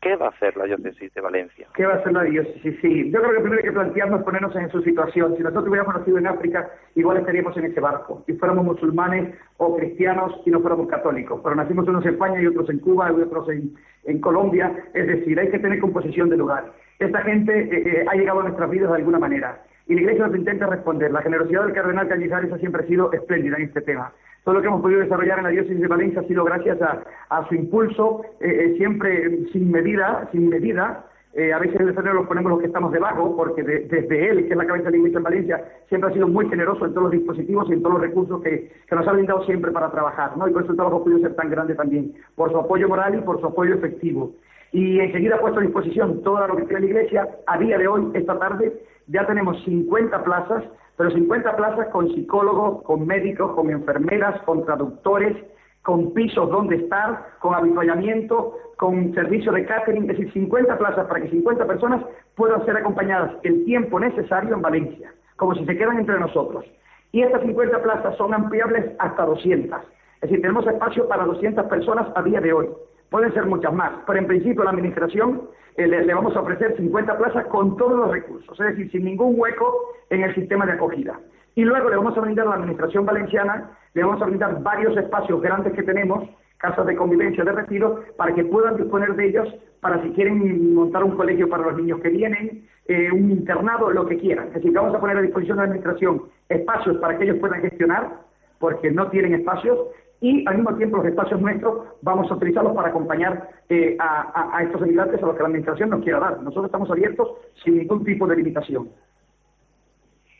[0.00, 1.66] ¿Qué va a hacer la diócesis de Valencia?
[1.74, 2.76] ¿Qué va a hacer la diócesis?
[2.80, 5.36] Sí, yo creo que primero hay que plantearnos ponernos en su situación.
[5.36, 8.22] Si nosotros hubiéramos nacido en África, igual estaríamos en ese barco.
[8.26, 11.40] Si fuéramos musulmanes o cristianos y no fuéramos católicos.
[11.42, 14.72] Pero nacimos unos en España y otros en Cuba y otros en, Colombia.
[14.94, 16.72] Es decir, hay que tener composición de lugar.
[17.00, 19.62] Esta gente eh, eh, ha llegado a nuestras vidas de alguna manera.
[19.88, 21.10] Y la Iglesia nos intenta responder.
[21.10, 24.12] La generosidad del cardenal Cañizares ha siempre sido espléndida en este tema.
[24.44, 27.48] Todo lo que hemos podido desarrollar en la diócesis de Valencia ha sido gracias a,
[27.48, 31.04] su impulso, eh, eh, siempre sin medida, sin medida.
[31.34, 34.46] Eh, a veces en el escenario los ponemos los que estamos debajo, porque desde él,
[34.46, 36.94] que es la cabeza de la Iglesia en Valencia, siempre ha sido muy generoso en
[36.94, 40.36] todos los dispositivos y en todos los recursos que, nos ha brindado siempre para trabajar,
[40.36, 40.48] ¿no?
[40.48, 43.20] Y por eso el trabajo podido ser tan grande también, por su apoyo moral y
[43.20, 44.32] por su apoyo efectivo.
[44.72, 47.28] Y enseguida ha puesto a disposición toda lo que tiene la Iglesia.
[47.46, 48.72] A día de hoy, esta tarde,
[49.06, 50.64] ya tenemos 50 plazas
[50.98, 55.36] pero 50 plazas con psicólogos, con médicos, con enfermeras, con traductores,
[55.82, 61.20] con pisos donde estar, con habituallamiento, con servicio de catering, es decir, 50 plazas para
[61.20, 66.00] que 50 personas puedan ser acompañadas el tiempo necesario en Valencia, como si se quedan
[66.00, 66.64] entre nosotros.
[67.12, 69.80] Y estas 50 plazas son ampliables hasta 200.
[70.16, 72.68] Es decir, tenemos espacio para 200 personas a día de hoy.
[73.10, 75.42] Pueden ser muchas más, pero en principio la Administración
[75.76, 79.34] eh, le, vamos a ofrecer 50 plazas con todos los recursos, es decir, sin ningún
[79.38, 81.18] hueco en el sistema de acogida.
[81.54, 84.96] Y luego le vamos a brindar a la Administración Valenciana, le vamos a brindar varios
[84.96, 86.28] espacios grandes que tenemos,
[86.58, 89.48] casas de convivencia, de retiro, para que puedan disponer de ellos
[89.80, 94.06] para si quieren montar un colegio para los niños que vienen, eh, un internado, lo
[94.06, 94.48] que quieran.
[94.48, 97.60] Es decir, vamos a poner a disposición de la Administración espacios para que ellos puedan
[97.60, 98.10] gestionar,
[98.58, 99.78] porque no tienen espacios,
[100.20, 104.82] y al mismo tiempo los espacios nuestros vamos a utilizarlos para acompañar eh, a, estos
[104.82, 106.38] emigrantes a los que la Administración nos quiera dar.
[106.42, 107.30] Nosotros estamos abiertos
[107.62, 108.90] sin ningún tipo de limitación.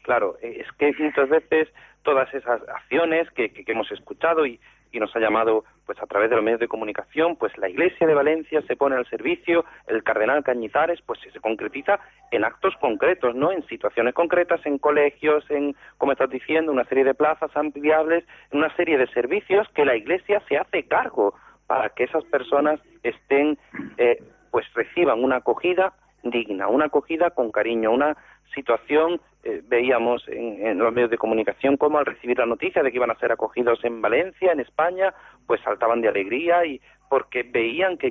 [0.03, 1.69] Claro, es que muchas veces
[2.03, 4.59] todas esas acciones que hemos escuchado y,
[4.93, 8.07] y nos ha llamado pues a través de los medios de comunicación, pues la Iglesia
[8.07, 11.99] de Valencia se pone al servicio, el cardenal Cañizares pues se concretiza
[12.31, 13.53] en actos concretos, ¿no?
[13.53, 18.75] En situaciones concretas, en colegios, en, como estás diciendo, una serie de plazas ampliables, una
[18.77, 21.35] serie de servicios que la Iglesia se hace cargo
[21.67, 23.59] para que esas personas estén,
[23.97, 28.17] eh, pues reciban una acogida digna, una acogida con cariño, una
[28.55, 32.97] situación eh, veíamos en, los medios de comunicación cómo al recibir la noticia de que
[32.97, 35.15] iban a ser acogidos en Valencia, en España,
[35.47, 38.11] pues saltaban de alegría y porque veían que,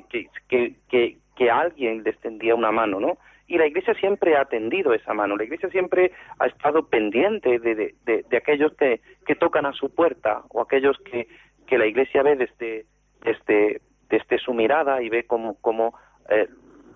[1.50, 3.18] alguien les tendía una mano, ¿no?
[3.46, 7.94] Y la Iglesia siempre ha tendido esa mano, la Iglesia siempre ha estado pendiente de,
[8.04, 11.28] de, de, aquellos que, que tocan a su puerta o aquellos que,
[11.66, 12.86] que la Iglesia ve desde,
[13.22, 15.94] desde, desde su mirada y ve cómo, cómo
[16.28, 16.48] eh,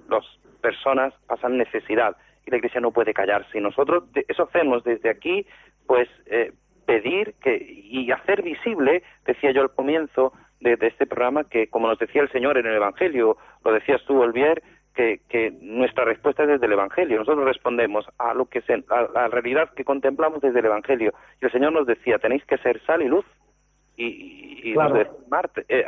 [0.09, 0.25] las
[0.61, 2.17] personas pasan necesidad
[2.47, 3.59] y la Iglesia no puede callarse.
[3.59, 5.47] Y nosotros eso hacemos desde aquí,
[5.87, 6.53] pues eh,
[6.87, 11.99] pedir que y hacer visible, decía yo al comienzo de, este programa, que como nos
[11.99, 14.63] decía el Señor en el Evangelio, lo decías tú, Olvier,
[14.95, 17.19] que, que nuestra respuesta es desde el Evangelio.
[17.19, 21.13] Nosotros respondemos a lo que se, a la realidad que contemplamos desde el Evangelio.
[21.41, 23.25] Y el Señor nos decía, tenéis que ser sal y luz.
[23.97, 24.75] Y, y,
[25.29, 25.85] Marte, eh,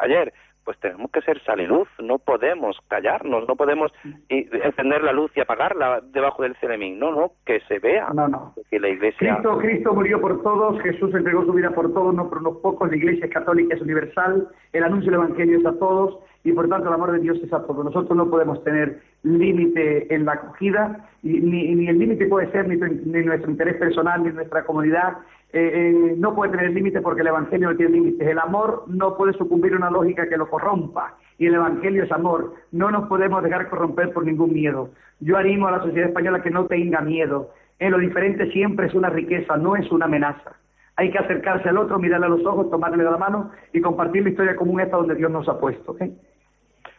[0.00, 0.32] ayer,
[0.68, 3.90] pues tenemos que ser sal y luz, no podemos callarnos, no podemos
[4.28, 8.10] encender la luz y apagarla debajo del celemín, no, no, que se vea.
[8.12, 8.52] No, no.
[8.70, 9.36] Que la iglesia...
[9.36, 12.90] Cristo, Cristo murió por todos, Jesús entregó su vida por todos, no por unos pocos,
[12.90, 16.88] la iglesia católica es universal, el anuncio del evangelio es a todos y por tanto
[16.88, 17.86] el amor de Dios es a todos.
[17.86, 22.68] Nosotros no podemos tener límite en la acogida, y, ni, ni el límite puede ser
[22.68, 25.18] ni, nuestro interés personal, ni nuestra comunidad,
[25.52, 28.28] eh, eh, no puede tener límites porque el Evangelio no tiene límites.
[28.28, 31.16] El amor no puede sucumbir a una lógica que lo corrompa.
[31.38, 32.54] Y el Evangelio es amor.
[32.70, 34.90] No nos podemos dejar corromper por ningún miedo.
[35.20, 37.50] Yo animo a la sociedad española que no tenga miedo.
[37.78, 40.52] En lo diferente siempre es una riqueza, no es una amenaza.
[40.96, 44.30] Hay que acercarse al otro, mirarle a los ojos, tomarle la mano y compartir la
[44.30, 45.96] historia común esta donde Dios nos ha puesto.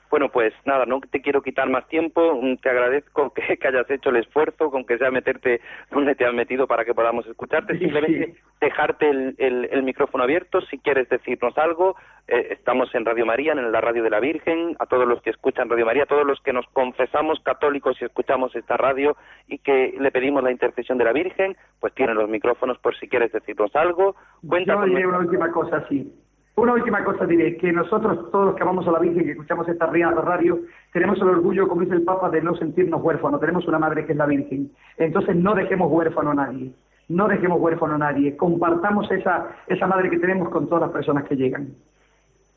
[0.10, 2.40] Bueno, pues nada, no te quiero quitar más tiempo.
[2.42, 6.34] Mm, te agradezco que, hayas hecho el esfuerzo, con que sea meterte donde te has
[6.34, 7.78] metido para que podamos escucharte.
[7.78, 11.96] Simplemente dejarte el, micrófono abierto si quieres decirnos algo.
[12.28, 14.76] Eh, estamos en Radio María, en la radio de la Virgen.
[14.80, 18.06] A todos los que escuchan Radio María, a todos los que nos confesamos católicos y
[18.06, 19.16] escuchamos esta radio
[19.48, 23.08] y que le pedimos la intercesión de la Virgen, pues tienen los micrófonos por si
[23.08, 24.16] quieres decirnos algo.
[24.48, 26.14] Cuenta Yo diré una última cosa, sí.
[26.60, 29.66] Una última cosa diré, que nosotros, todos los que amamos a la Virgen, que escuchamos
[29.70, 30.60] esta radio,
[30.92, 33.40] tenemos el orgullo, como dice el Papa, de no sentirnos huérfanos.
[33.40, 34.70] Tenemos una madre que es la Virgen.
[34.98, 36.74] Entonces no dejemos huérfano a nadie.
[37.08, 38.36] No dejemos huérfano a nadie.
[38.36, 41.70] Compartamos esa, esa madre que tenemos con todas las personas que llegan.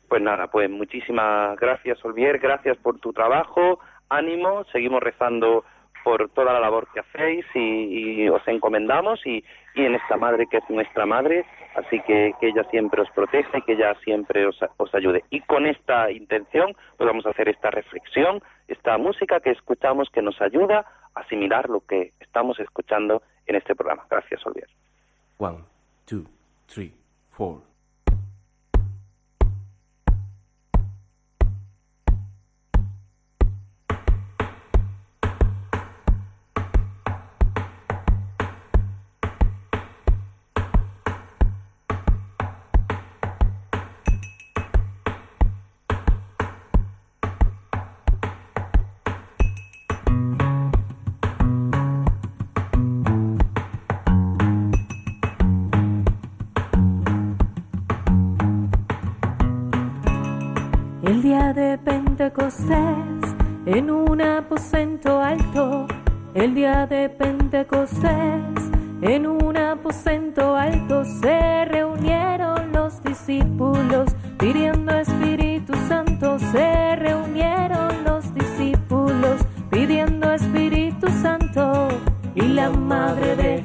[0.09, 2.39] Pues nada, pues muchísimas gracias, Olvier.
[2.39, 3.79] Gracias por tu trabajo.
[4.09, 4.65] Ánimo.
[4.65, 5.63] Seguimos rezando
[6.03, 9.43] por toda la labor que hacéis y, os encomendamos y,
[9.75, 11.45] en esta madre que es nuestra madre,
[11.75, 15.23] así que que ella siempre os proteja y que ella siempre os, os ayude.
[15.29, 20.21] Y con esta intención pues vamos a hacer esta reflexión, esta música que escuchamos que
[20.21, 24.05] nos ayuda a asimilar lo que estamos escuchando en este programa.
[24.09, 24.69] Gracias, Olivier.
[25.37, 25.59] One,
[26.05, 26.25] two,
[26.67, 26.93] three,
[27.31, 27.72] four.
[61.51, 63.35] Pentecostés,
[63.65, 65.87] en un aposento alto,
[66.33, 68.71] el día de Pentecostés,
[69.01, 79.41] en un aposento alto se reunieron los discípulos pidiendo Espíritu Santo, se reunieron los discípulos
[79.69, 81.89] pidiendo Espíritu Santo
[82.35, 83.62] y la madre de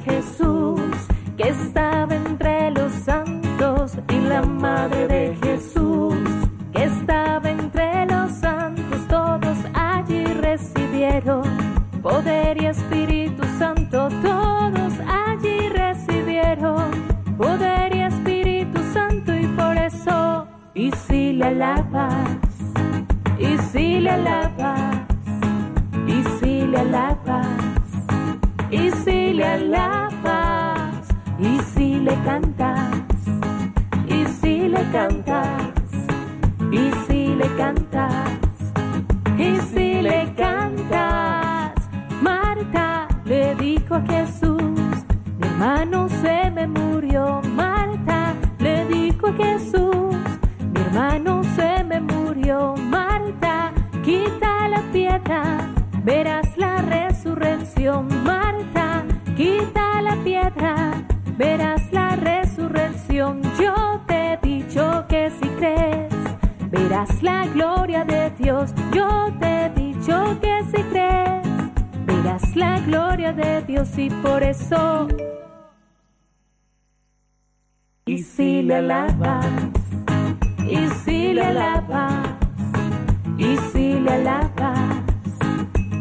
[32.23, 32.91] cantas,
[34.07, 35.69] y si le cantas
[36.71, 38.29] y si le cantas,
[39.37, 41.73] y si le cantas,
[42.21, 44.61] Marta le dijo a Jesús,
[45.39, 47.41] mi hermano se me murió.
[47.55, 50.15] Marta le dijo a Jesús,
[50.73, 52.75] mi hermano se me murió.
[52.77, 53.71] Marta,
[54.03, 55.71] quita la piedra,
[56.03, 58.07] verás la resurrección.
[58.23, 59.03] Marta,
[59.35, 60.93] quita la piedra,
[61.37, 61.88] verás
[63.19, 66.13] Yo te he dicho que si crees
[66.71, 68.73] verás la gloria de Dios.
[68.93, 69.07] Yo
[69.39, 71.47] te he dicho que si crees,
[72.05, 75.07] verás la gloria de Dios y por eso.
[78.05, 79.45] Y si le alabas,
[80.65, 82.27] y si le alabas,
[83.37, 85.03] y si le alabas,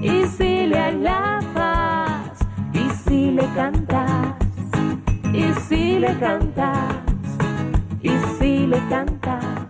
[0.00, 2.38] y si le alabas,
[2.72, 4.36] y si le cantas,
[5.34, 6.97] y si le cantas,
[8.02, 9.68] y si le cantas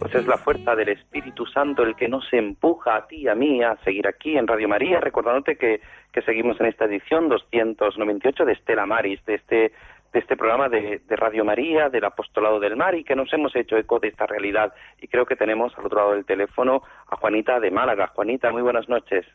[0.00, 3.34] pues es la fuerza del Espíritu Santo el que nos empuja a ti y a
[3.34, 8.46] mí a seguir aquí en Radio María, recordándote que, que seguimos en esta edición 298
[8.46, 9.72] de Estela Maris, de este,
[10.12, 13.54] de este programa de, de, Radio María, del Apostolado del Mar, y que nos hemos
[13.54, 14.72] hecho eco de esta realidad.
[15.02, 18.06] Y creo que tenemos al otro lado del teléfono a Juanita de Málaga.
[18.06, 19.26] Juanita, muy buenas noches.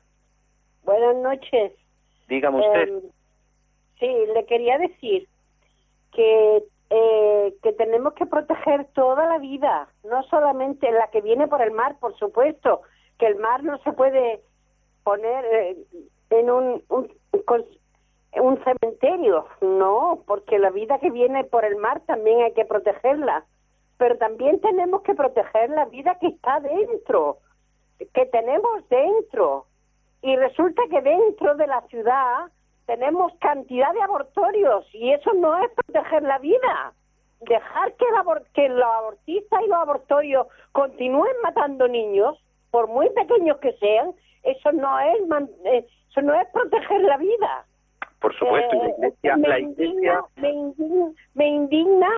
[0.84, 1.74] Buenas noches.
[2.28, 2.89] Dígame usted.
[2.89, 3.01] Em,
[3.99, 5.28] sí, le quería decir
[6.12, 6.64] que
[6.98, 11.72] eh, que tenemos que proteger toda la vida, no solamente la que viene por el
[11.72, 12.84] mar, por supuesto,
[13.20, 14.41] que el mar no se puede
[15.04, 15.78] poner eh,
[16.30, 16.82] en un,
[18.64, 23.43] cementerio, no, porque la vida que viene por el mar también hay que protegerla,
[23.98, 27.39] pero también tenemos que proteger la vida que está dentro,
[27.98, 29.66] que tenemos dentro.
[30.22, 32.52] Y resulta que dentro de la ciudad
[32.86, 36.94] tenemos cantidad de abortorios y eso no es proteger la vida.
[37.42, 38.06] Dejar que,
[38.54, 42.38] que los abortistas y los abortorios continúen matando niños,
[42.72, 44.14] por muy pequeños que sean,
[44.44, 45.18] eso no es
[45.66, 47.66] eh, eso no es proteger la vida.
[48.22, 50.24] Por supuesto, eh, me, Indigna,
[51.34, 52.16] me, indigna,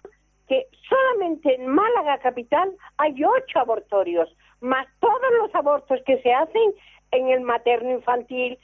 [0.48, 4.30] que solamente en Málaga capital hay ocho abortorios.
[4.62, 6.74] más todos los abortos que se hacen
[7.12, 8.58] en el materno infantil,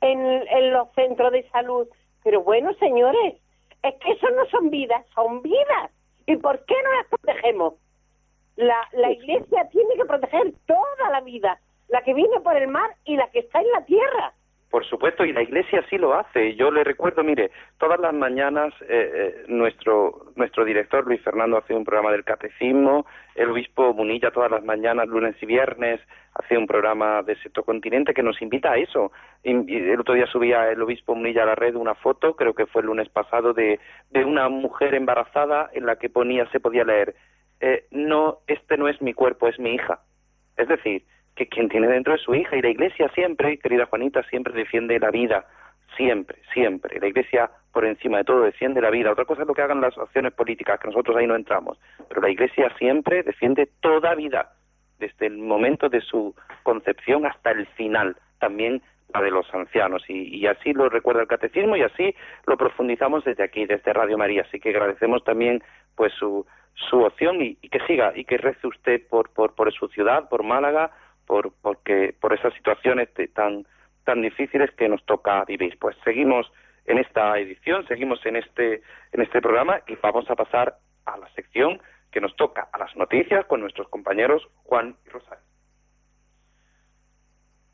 [0.00, 1.88] en, en los centros de salud.
[2.24, 3.34] Pero bueno, señores,
[3.82, 5.90] es que eso no son vidas, son vidas.
[6.26, 7.74] ¿Y por qué no las protegemos?
[8.56, 12.90] La, la iglesia tiene que proteger toda la vida, la que viene por el mar
[13.04, 14.34] y la que está en la tierra.
[14.70, 16.54] Por supuesto, y la Iglesia sí lo hace.
[16.54, 21.74] Yo le recuerdo, mire, todas las mañanas eh, eh, nuestro nuestro director Luis Fernando hace
[21.74, 26.00] un programa del catecismo, el obispo Munilla todas las mañanas, lunes y viernes,
[26.34, 29.10] hace un programa de Sexto Continente que nos invita a eso.
[29.42, 32.82] el otro día subía el obispo Munilla a la red una foto, creo que fue
[32.82, 37.14] el lunes pasado, de, de una mujer embarazada en la que ponía, se podía leer,
[37.60, 40.00] eh, no, este no es mi cuerpo, es mi hija.
[40.56, 41.04] Es decir,
[41.38, 44.98] que quien tiene dentro es su hija y la Iglesia siempre, querida Juanita, siempre defiende
[44.98, 45.46] la vida,
[45.96, 46.98] siempre, siempre.
[46.98, 49.12] La Iglesia por encima de todo defiende la vida.
[49.12, 51.78] Otra cosa es lo que hagan las acciones políticas, que nosotros ahí no entramos,
[52.08, 54.50] pero la Iglesia siempre defiende toda vida,
[54.98, 56.34] desde el momento de su
[56.64, 58.82] concepción hasta el final, también
[59.14, 60.02] la de los ancianos.
[60.08, 62.16] Y, así lo recuerda el catecismo y así
[62.48, 64.42] lo profundizamos desde aquí, desde Radio María.
[64.42, 65.62] Así que agradecemos también
[65.94, 69.72] pues su, su opción y, y que siga y que rece usted por, por, por
[69.72, 70.90] su ciudad, por Málaga,
[71.28, 73.66] por, porque, por esas situaciones tan,
[74.04, 75.78] tan difíciles que nos toca vivir.
[75.78, 76.50] Pues seguimos
[76.86, 81.28] en esta edición, seguimos en este, en este programa y vamos a pasar a la
[81.34, 85.44] sección que nos toca, a las noticias con nuestros compañeros Juan y Rosario.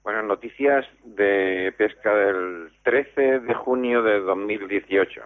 [0.02, 5.22] Buenas noticias de pesca del 13 de junio de 2018.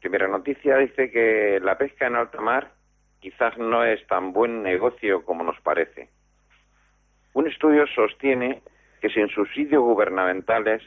[0.00, 2.72] Primera noticia dice que la pesca en alta mar
[3.20, 6.10] quizás no es tan buen negocio como nos parece.
[7.34, 8.62] Un estudio sostiene
[9.00, 10.82] que sin subsidios gubernamentales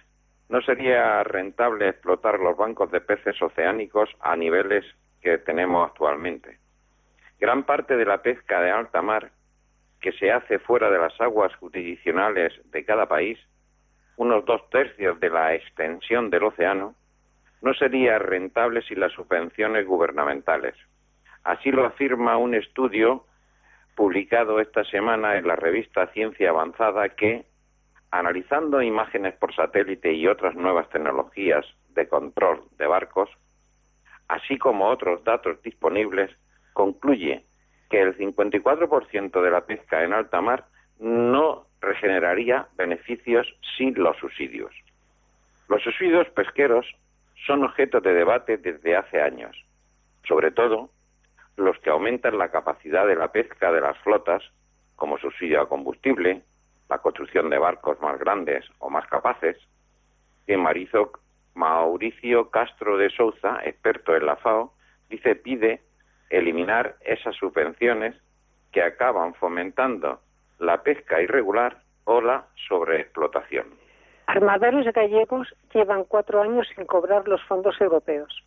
[0.50, 4.86] no sería rentable explotar los bancos de peces oceánicos a niveles
[5.22, 6.58] que tenemos actualmente.
[7.38, 9.32] Gran parte de la pesca de alta mar
[10.00, 13.38] que se hace fuera de las aguas jurisdiccionales de cada país,
[14.16, 16.96] unos dos tercios de la extensión del océano,
[17.62, 20.76] no sería rentable sin las subvenciones gubernamentales.
[21.44, 23.26] Así lo afirma un estudio
[23.98, 27.46] publicado esta semana en la revista Ciencia Avanzada que,
[28.12, 33.28] analizando imágenes por satélite y otras nuevas tecnologías de control de barcos,
[34.28, 36.30] así como otros datos disponibles,
[36.74, 37.44] concluye
[37.90, 40.66] que el 54% de la pesca en alta mar
[41.00, 44.72] no regeneraría beneficios sin los subsidios.
[45.70, 46.86] Los subsidios pesqueros
[47.48, 49.58] son objeto de debate desde hace años,
[50.28, 50.92] sobre todo
[51.58, 54.44] los que aumentan la capacidad de la pesca de las flotas,
[54.96, 56.44] como subsidio a combustible,
[56.90, 59.58] la construcción de barcos más grandes o más capaces,
[60.46, 60.58] que
[61.56, 64.74] Mauricio Castro de Souza, experto en la FAO,
[65.10, 65.82] dice pide
[66.30, 68.16] eliminar esas subvenciones
[68.72, 70.22] que acaban fomentando
[70.60, 73.68] la pesca irregular o la sobreexplotación.
[74.28, 78.44] Armadores gallegos llevan cuatro años sin cobrar los fondos europeos.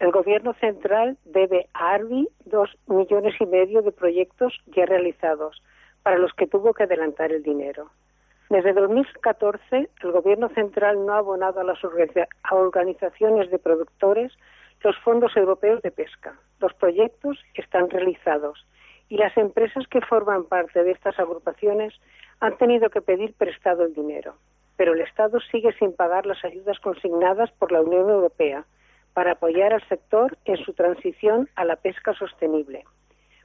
[0.00, 5.62] El Gobierno central debe a ARBI dos millones y medio de proyectos ya realizados,
[6.02, 7.90] para los que tuvo que adelantar el dinero.
[8.48, 11.78] Desde 2014, el Gobierno central no ha abonado a las
[12.50, 14.32] organizaciones de productores
[14.82, 16.34] los fondos europeos de pesca.
[16.60, 18.66] Los proyectos están realizados
[19.10, 21.92] y las empresas que forman parte de estas agrupaciones
[22.40, 24.34] han tenido que pedir prestado el dinero.
[24.78, 28.64] Pero el Estado sigue sin pagar las ayudas consignadas por la Unión Europea
[29.14, 32.84] para apoyar al sector en su transición a la pesca sostenible,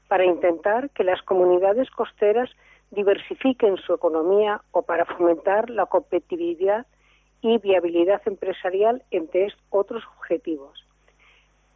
[0.07, 2.49] para intentar que las comunidades costeras
[2.91, 6.85] diversifiquen su economía o para fomentar la competitividad
[7.41, 10.85] y viabilidad empresarial entre otros objetivos.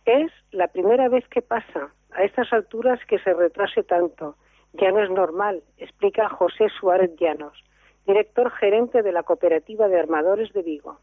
[0.06, 4.36] Es la primera vez que pasa a estas alturas que se retrase tanto.
[4.74, 7.64] Ya no es normal, explica José Suárez Llanos,
[8.08, 11.00] director gerente de la Cooperativa de Armadores de Vigo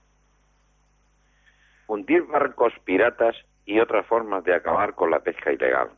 [1.87, 5.91] hundir barcos piratas y otras formas de acabar con la pesca ilegal.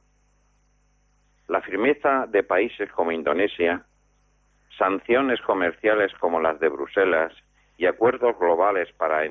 [1.49, 3.84] La firmeza de países como Indonesia,
[4.76, 7.32] sanciones comerciales como las de Bruselas
[7.76, 9.24] y acuerdos globales para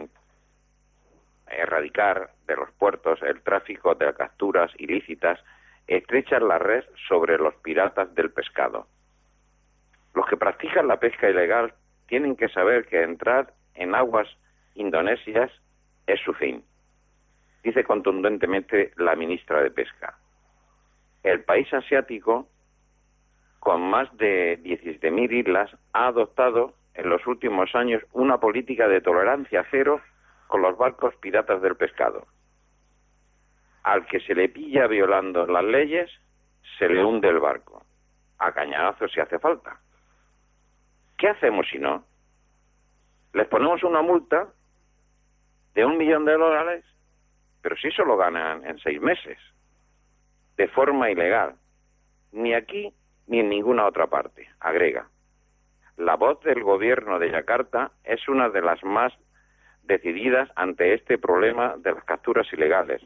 [1.47, 5.39] erradicar de los puertos el tráfico de capturas ilícitas
[5.87, 8.87] estrechan la red sobre los piratas del pescado.
[10.13, 11.73] Los que practican la pesca ilegal
[12.07, 14.27] tienen que saber que entrar en aguas
[14.75, 15.51] indonesias
[16.07, 16.63] es su fin,
[17.63, 20.17] dice contundentemente la ministra de Pesca.
[21.21, 22.47] El país asiático,
[23.59, 29.65] con más de 17.000 islas, ha adoptado en los últimos años una política de tolerancia
[29.69, 30.01] cero
[30.47, 32.25] con los barcos piratas del pescado.
[33.83, 36.09] Al que se le pilla violando las leyes,
[36.77, 37.83] se le hunde el barco.
[38.39, 39.79] a cañonazos si hace falta.
[41.17, 42.03] ¿Qué hacemos si no?
[43.33, 44.47] Les ponemos una multa
[45.77, 46.83] de un millón de dólares,
[47.61, 49.37] pero si eso lo ganan en seis meses,
[50.55, 51.53] de forma ilegal.
[52.31, 52.91] Ni aquí
[53.27, 55.07] ni en ninguna otra parte, agrega.
[55.95, 59.13] La voz del gobierno de Yakarta es una de las más
[59.83, 63.03] decididas ante este problema de las capturas ilegales,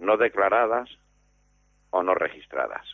[0.00, 0.90] no declaradas
[1.90, 2.88] o no registradas.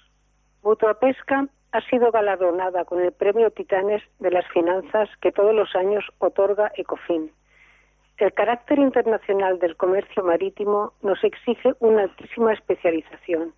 [1.73, 6.71] Ha sido galardonada con el Premio Titanes de las Finanzas que todos los años otorga
[6.77, 7.33] Ecofin.
[8.17, 13.53] El carácter internacional del comercio marítimo nos exige una altísima especialización,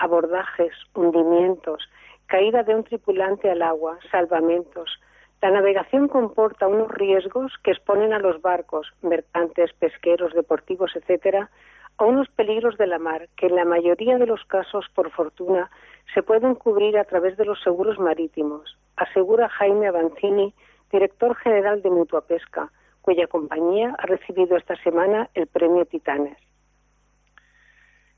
[0.00, 1.88] abordajes, hundimientos,
[2.26, 5.00] caída de un tripulante al agua, salvamentos.
[5.40, 11.50] La navegación comporta unos riesgos que exponen a los barcos, mercantes, pesqueros, deportivos, etcétera,
[11.96, 15.70] a unos peligros de la mar que en la mayoría de los casos, por fortuna,
[16.12, 20.52] se pueden cubrir a través de los seguros marítimos, asegura Jaime Avancini,
[20.90, 22.72] director general de Mutua Pesca,
[23.04, 26.38] cuya compañía ha recibido esta semana el premio Titanes.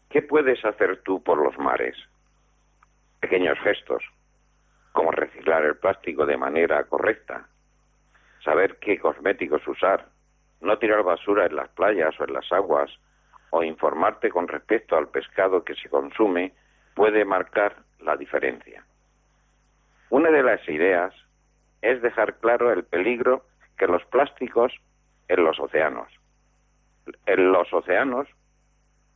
[0.08, 1.96] ¿Qué puedes hacer tú por los mares?
[3.18, 4.04] Pequeños gestos,
[4.92, 7.48] como reciclar el plástico de manera correcta,
[8.44, 10.06] saber qué cosméticos usar,
[10.60, 12.88] no tirar basura en las playas o en las aguas,
[13.50, 16.52] o informarte con respecto al pescado que se consume
[16.94, 18.84] puede marcar la diferencia.
[20.10, 21.12] Una de las ideas
[21.82, 23.44] es dejar claro el peligro
[23.76, 24.72] que los plásticos
[25.28, 26.08] en los océanos.
[27.26, 28.28] En los océanos,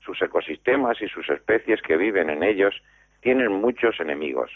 [0.01, 2.75] sus ecosistemas y sus especies que viven en ellos
[3.21, 4.51] tienen muchos enemigos.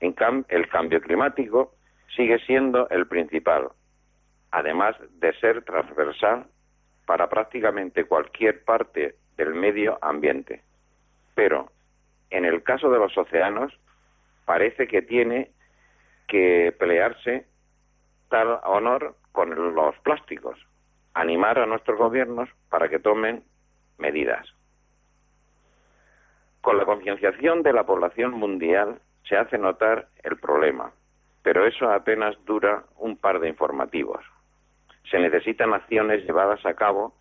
[0.00, 0.14] En
[0.48, 1.74] el cambio climático
[2.14, 3.68] sigue siendo el principal,
[4.50, 6.46] además de ser transversal
[7.06, 10.62] para prácticamente cualquier parte del medio ambiente.
[11.34, 11.70] Pero
[12.30, 13.72] en el caso de los océanos,
[14.44, 15.50] parece que tiene
[16.28, 17.46] que pelearse
[18.28, 20.56] tal honor con los plásticos,
[21.12, 23.42] animar a nuestros gobiernos para que tomen
[23.98, 24.46] medidas.
[26.60, 30.92] Con la concienciación de la población mundial se hace notar el problema,
[31.42, 34.24] pero eso apenas dura un par de informativos.
[35.10, 37.12] Se necesitan acciones llevadas a cabo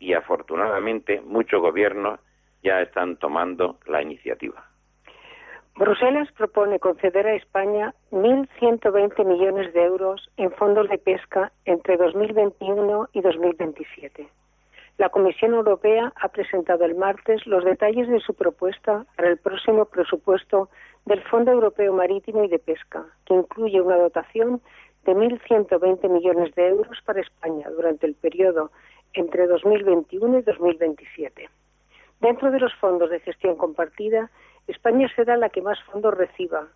[0.00, 2.18] y afortunadamente muchos gobiernos
[2.64, 4.69] ya están tomando la iniciativa.
[5.80, 13.08] Bruselas propone conceder a España 1.120 millones de euros en fondos de pesca entre 2021
[13.14, 14.28] y 2027.
[14.98, 19.86] La Comisión Europea ha presentado el martes los detalles de su propuesta para el próximo
[19.86, 20.68] presupuesto
[21.06, 24.60] del Fondo Europeo Marítimo y de Pesca, que incluye una dotación
[25.06, 28.70] de 1.120 millones de euros para España durante el periodo
[29.14, 31.48] entre 2021 y 2027.
[32.20, 34.30] Dentro de los fondos de gestión compartida,
[34.70, 36.68] España será la que más fondos reciba,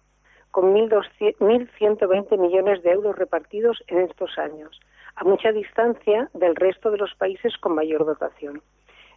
[0.50, 4.80] con 1.120 millones de euros repartidos en estos años,
[5.16, 8.62] a mucha distancia del resto de los países con mayor dotación.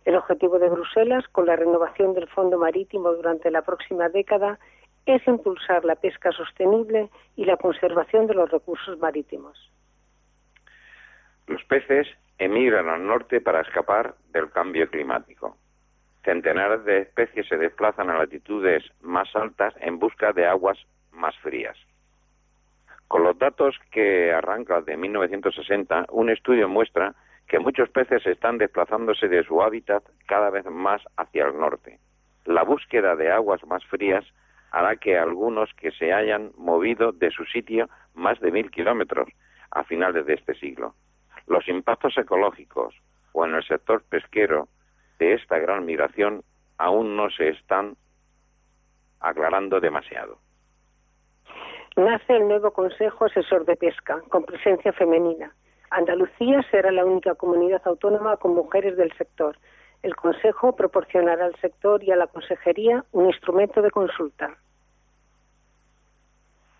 [0.05, 4.57] El objetivo de Bruselas, con la renovación del Fondo Marítimo durante la próxima década,
[5.05, 9.71] es impulsar la pesca sostenible y la conservación de los recursos marítimos.
[11.47, 12.07] Los peces
[12.37, 15.57] emigran al norte para escapar del cambio climático.
[16.27, 20.77] Centenares de especies se desplazan a latitudes más altas en busca de aguas
[21.13, 21.77] más frías.
[23.07, 27.15] Con los datos que arrancan de 1960, un estudio muestra
[27.47, 31.97] que muchos peces están desplazándose de su hábitat cada vez más hacia el norte.
[32.43, 34.25] La búsqueda de aguas más frías
[34.71, 39.29] hará que algunos que se hayan movido de su sitio más de mil kilómetros
[39.71, 40.93] a finales de este siglo.
[41.47, 42.93] Los impactos ecológicos
[43.31, 44.67] o en el sector pesquero
[45.19, 46.43] de esta gran migración
[46.77, 47.95] aún no se están
[49.19, 50.37] aclarando demasiado.
[51.95, 55.51] Nace el nuevo Consejo Asesor de Pesca, con presencia femenina.
[55.89, 59.57] Andalucía será la única comunidad autónoma con mujeres del sector.
[60.03, 64.55] El Consejo proporcionará al sector y a la Consejería un instrumento de consulta.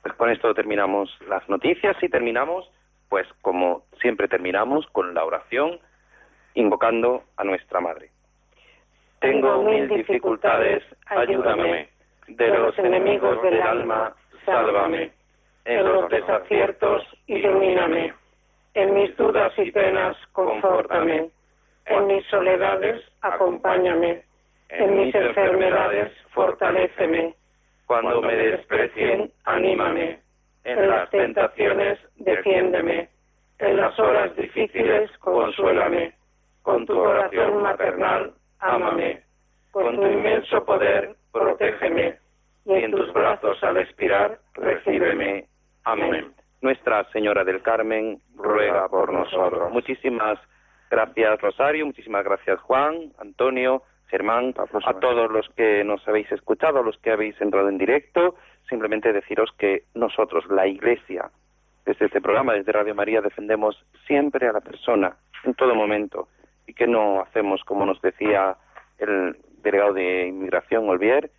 [0.04, 2.70] Pues con esto terminamos las noticias y terminamos,
[3.10, 5.80] pues como siempre terminamos, con la oración
[6.54, 8.12] invocando a nuestra Madre.
[9.20, 11.90] Tengo mil dificultades, ayúdame.
[12.28, 14.14] De los enemigos del alma,
[14.46, 15.12] sálvame.
[15.66, 18.14] En los desaciertos, ilumíname.
[18.74, 21.30] En mis dudas y penas, confórtame.
[21.86, 24.24] En mis soledades, acompáñame.
[24.70, 27.34] En mis enfermedades, fortaléceme.
[27.86, 30.20] Cuando me desprecien, anímame.
[30.64, 33.10] En las tentaciones, defiéndeme.
[33.60, 36.14] En las horas difíciles, consuélame.
[36.62, 39.22] Con tu oración maternal, ámame.
[39.72, 42.18] Con tu inmenso poder, protégeme.
[42.66, 45.46] y en tus brazos al expirar, recíbeme.
[45.86, 46.34] Amén.
[46.62, 49.72] Nuestra Señora del Carmen, ruega por nosotros.
[49.72, 50.40] Muchísimas
[50.90, 56.84] gracias, Rosario, muchísimas gracias, Juan, Antonio, Germán, a todos los que nos habéis escuchado, a
[56.84, 58.36] los que habéis entrado en directo.
[58.68, 61.30] Simplemente deciros que nosotros, la Iglesia,
[61.86, 66.28] desde este programa, desde Radio María, defendemos siempre a la persona, en todo momento,
[66.68, 68.58] y que no hacemos, como nos decía
[69.00, 71.32] el delegado de Inmigración, Olvier,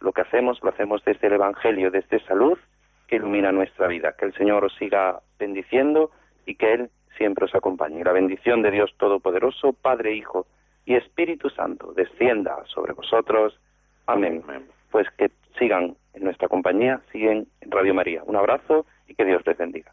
[0.00, 2.58] lo que hacemos lo hacemos desde el Evangelio, desde salud
[3.08, 4.14] que ilumina nuestra vida.
[4.18, 6.10] Que el Señor os siga bendiciendo
[6.46, 8.04] y que Él siempre os acompañe.
[8.04, 10.46] La bendición de Dios Todopoderoso, Padre, Hijo
[10.84, 13.58] y Espíritu Santo, descienda sobre vosotros.
[14.06, 14.42] Amén.
[14.90, 18.22] Pues que sigan en nuestra compañía, siguen en Radio María.
[18.24, 19.92] Un abrazo y que Dios les bendiga.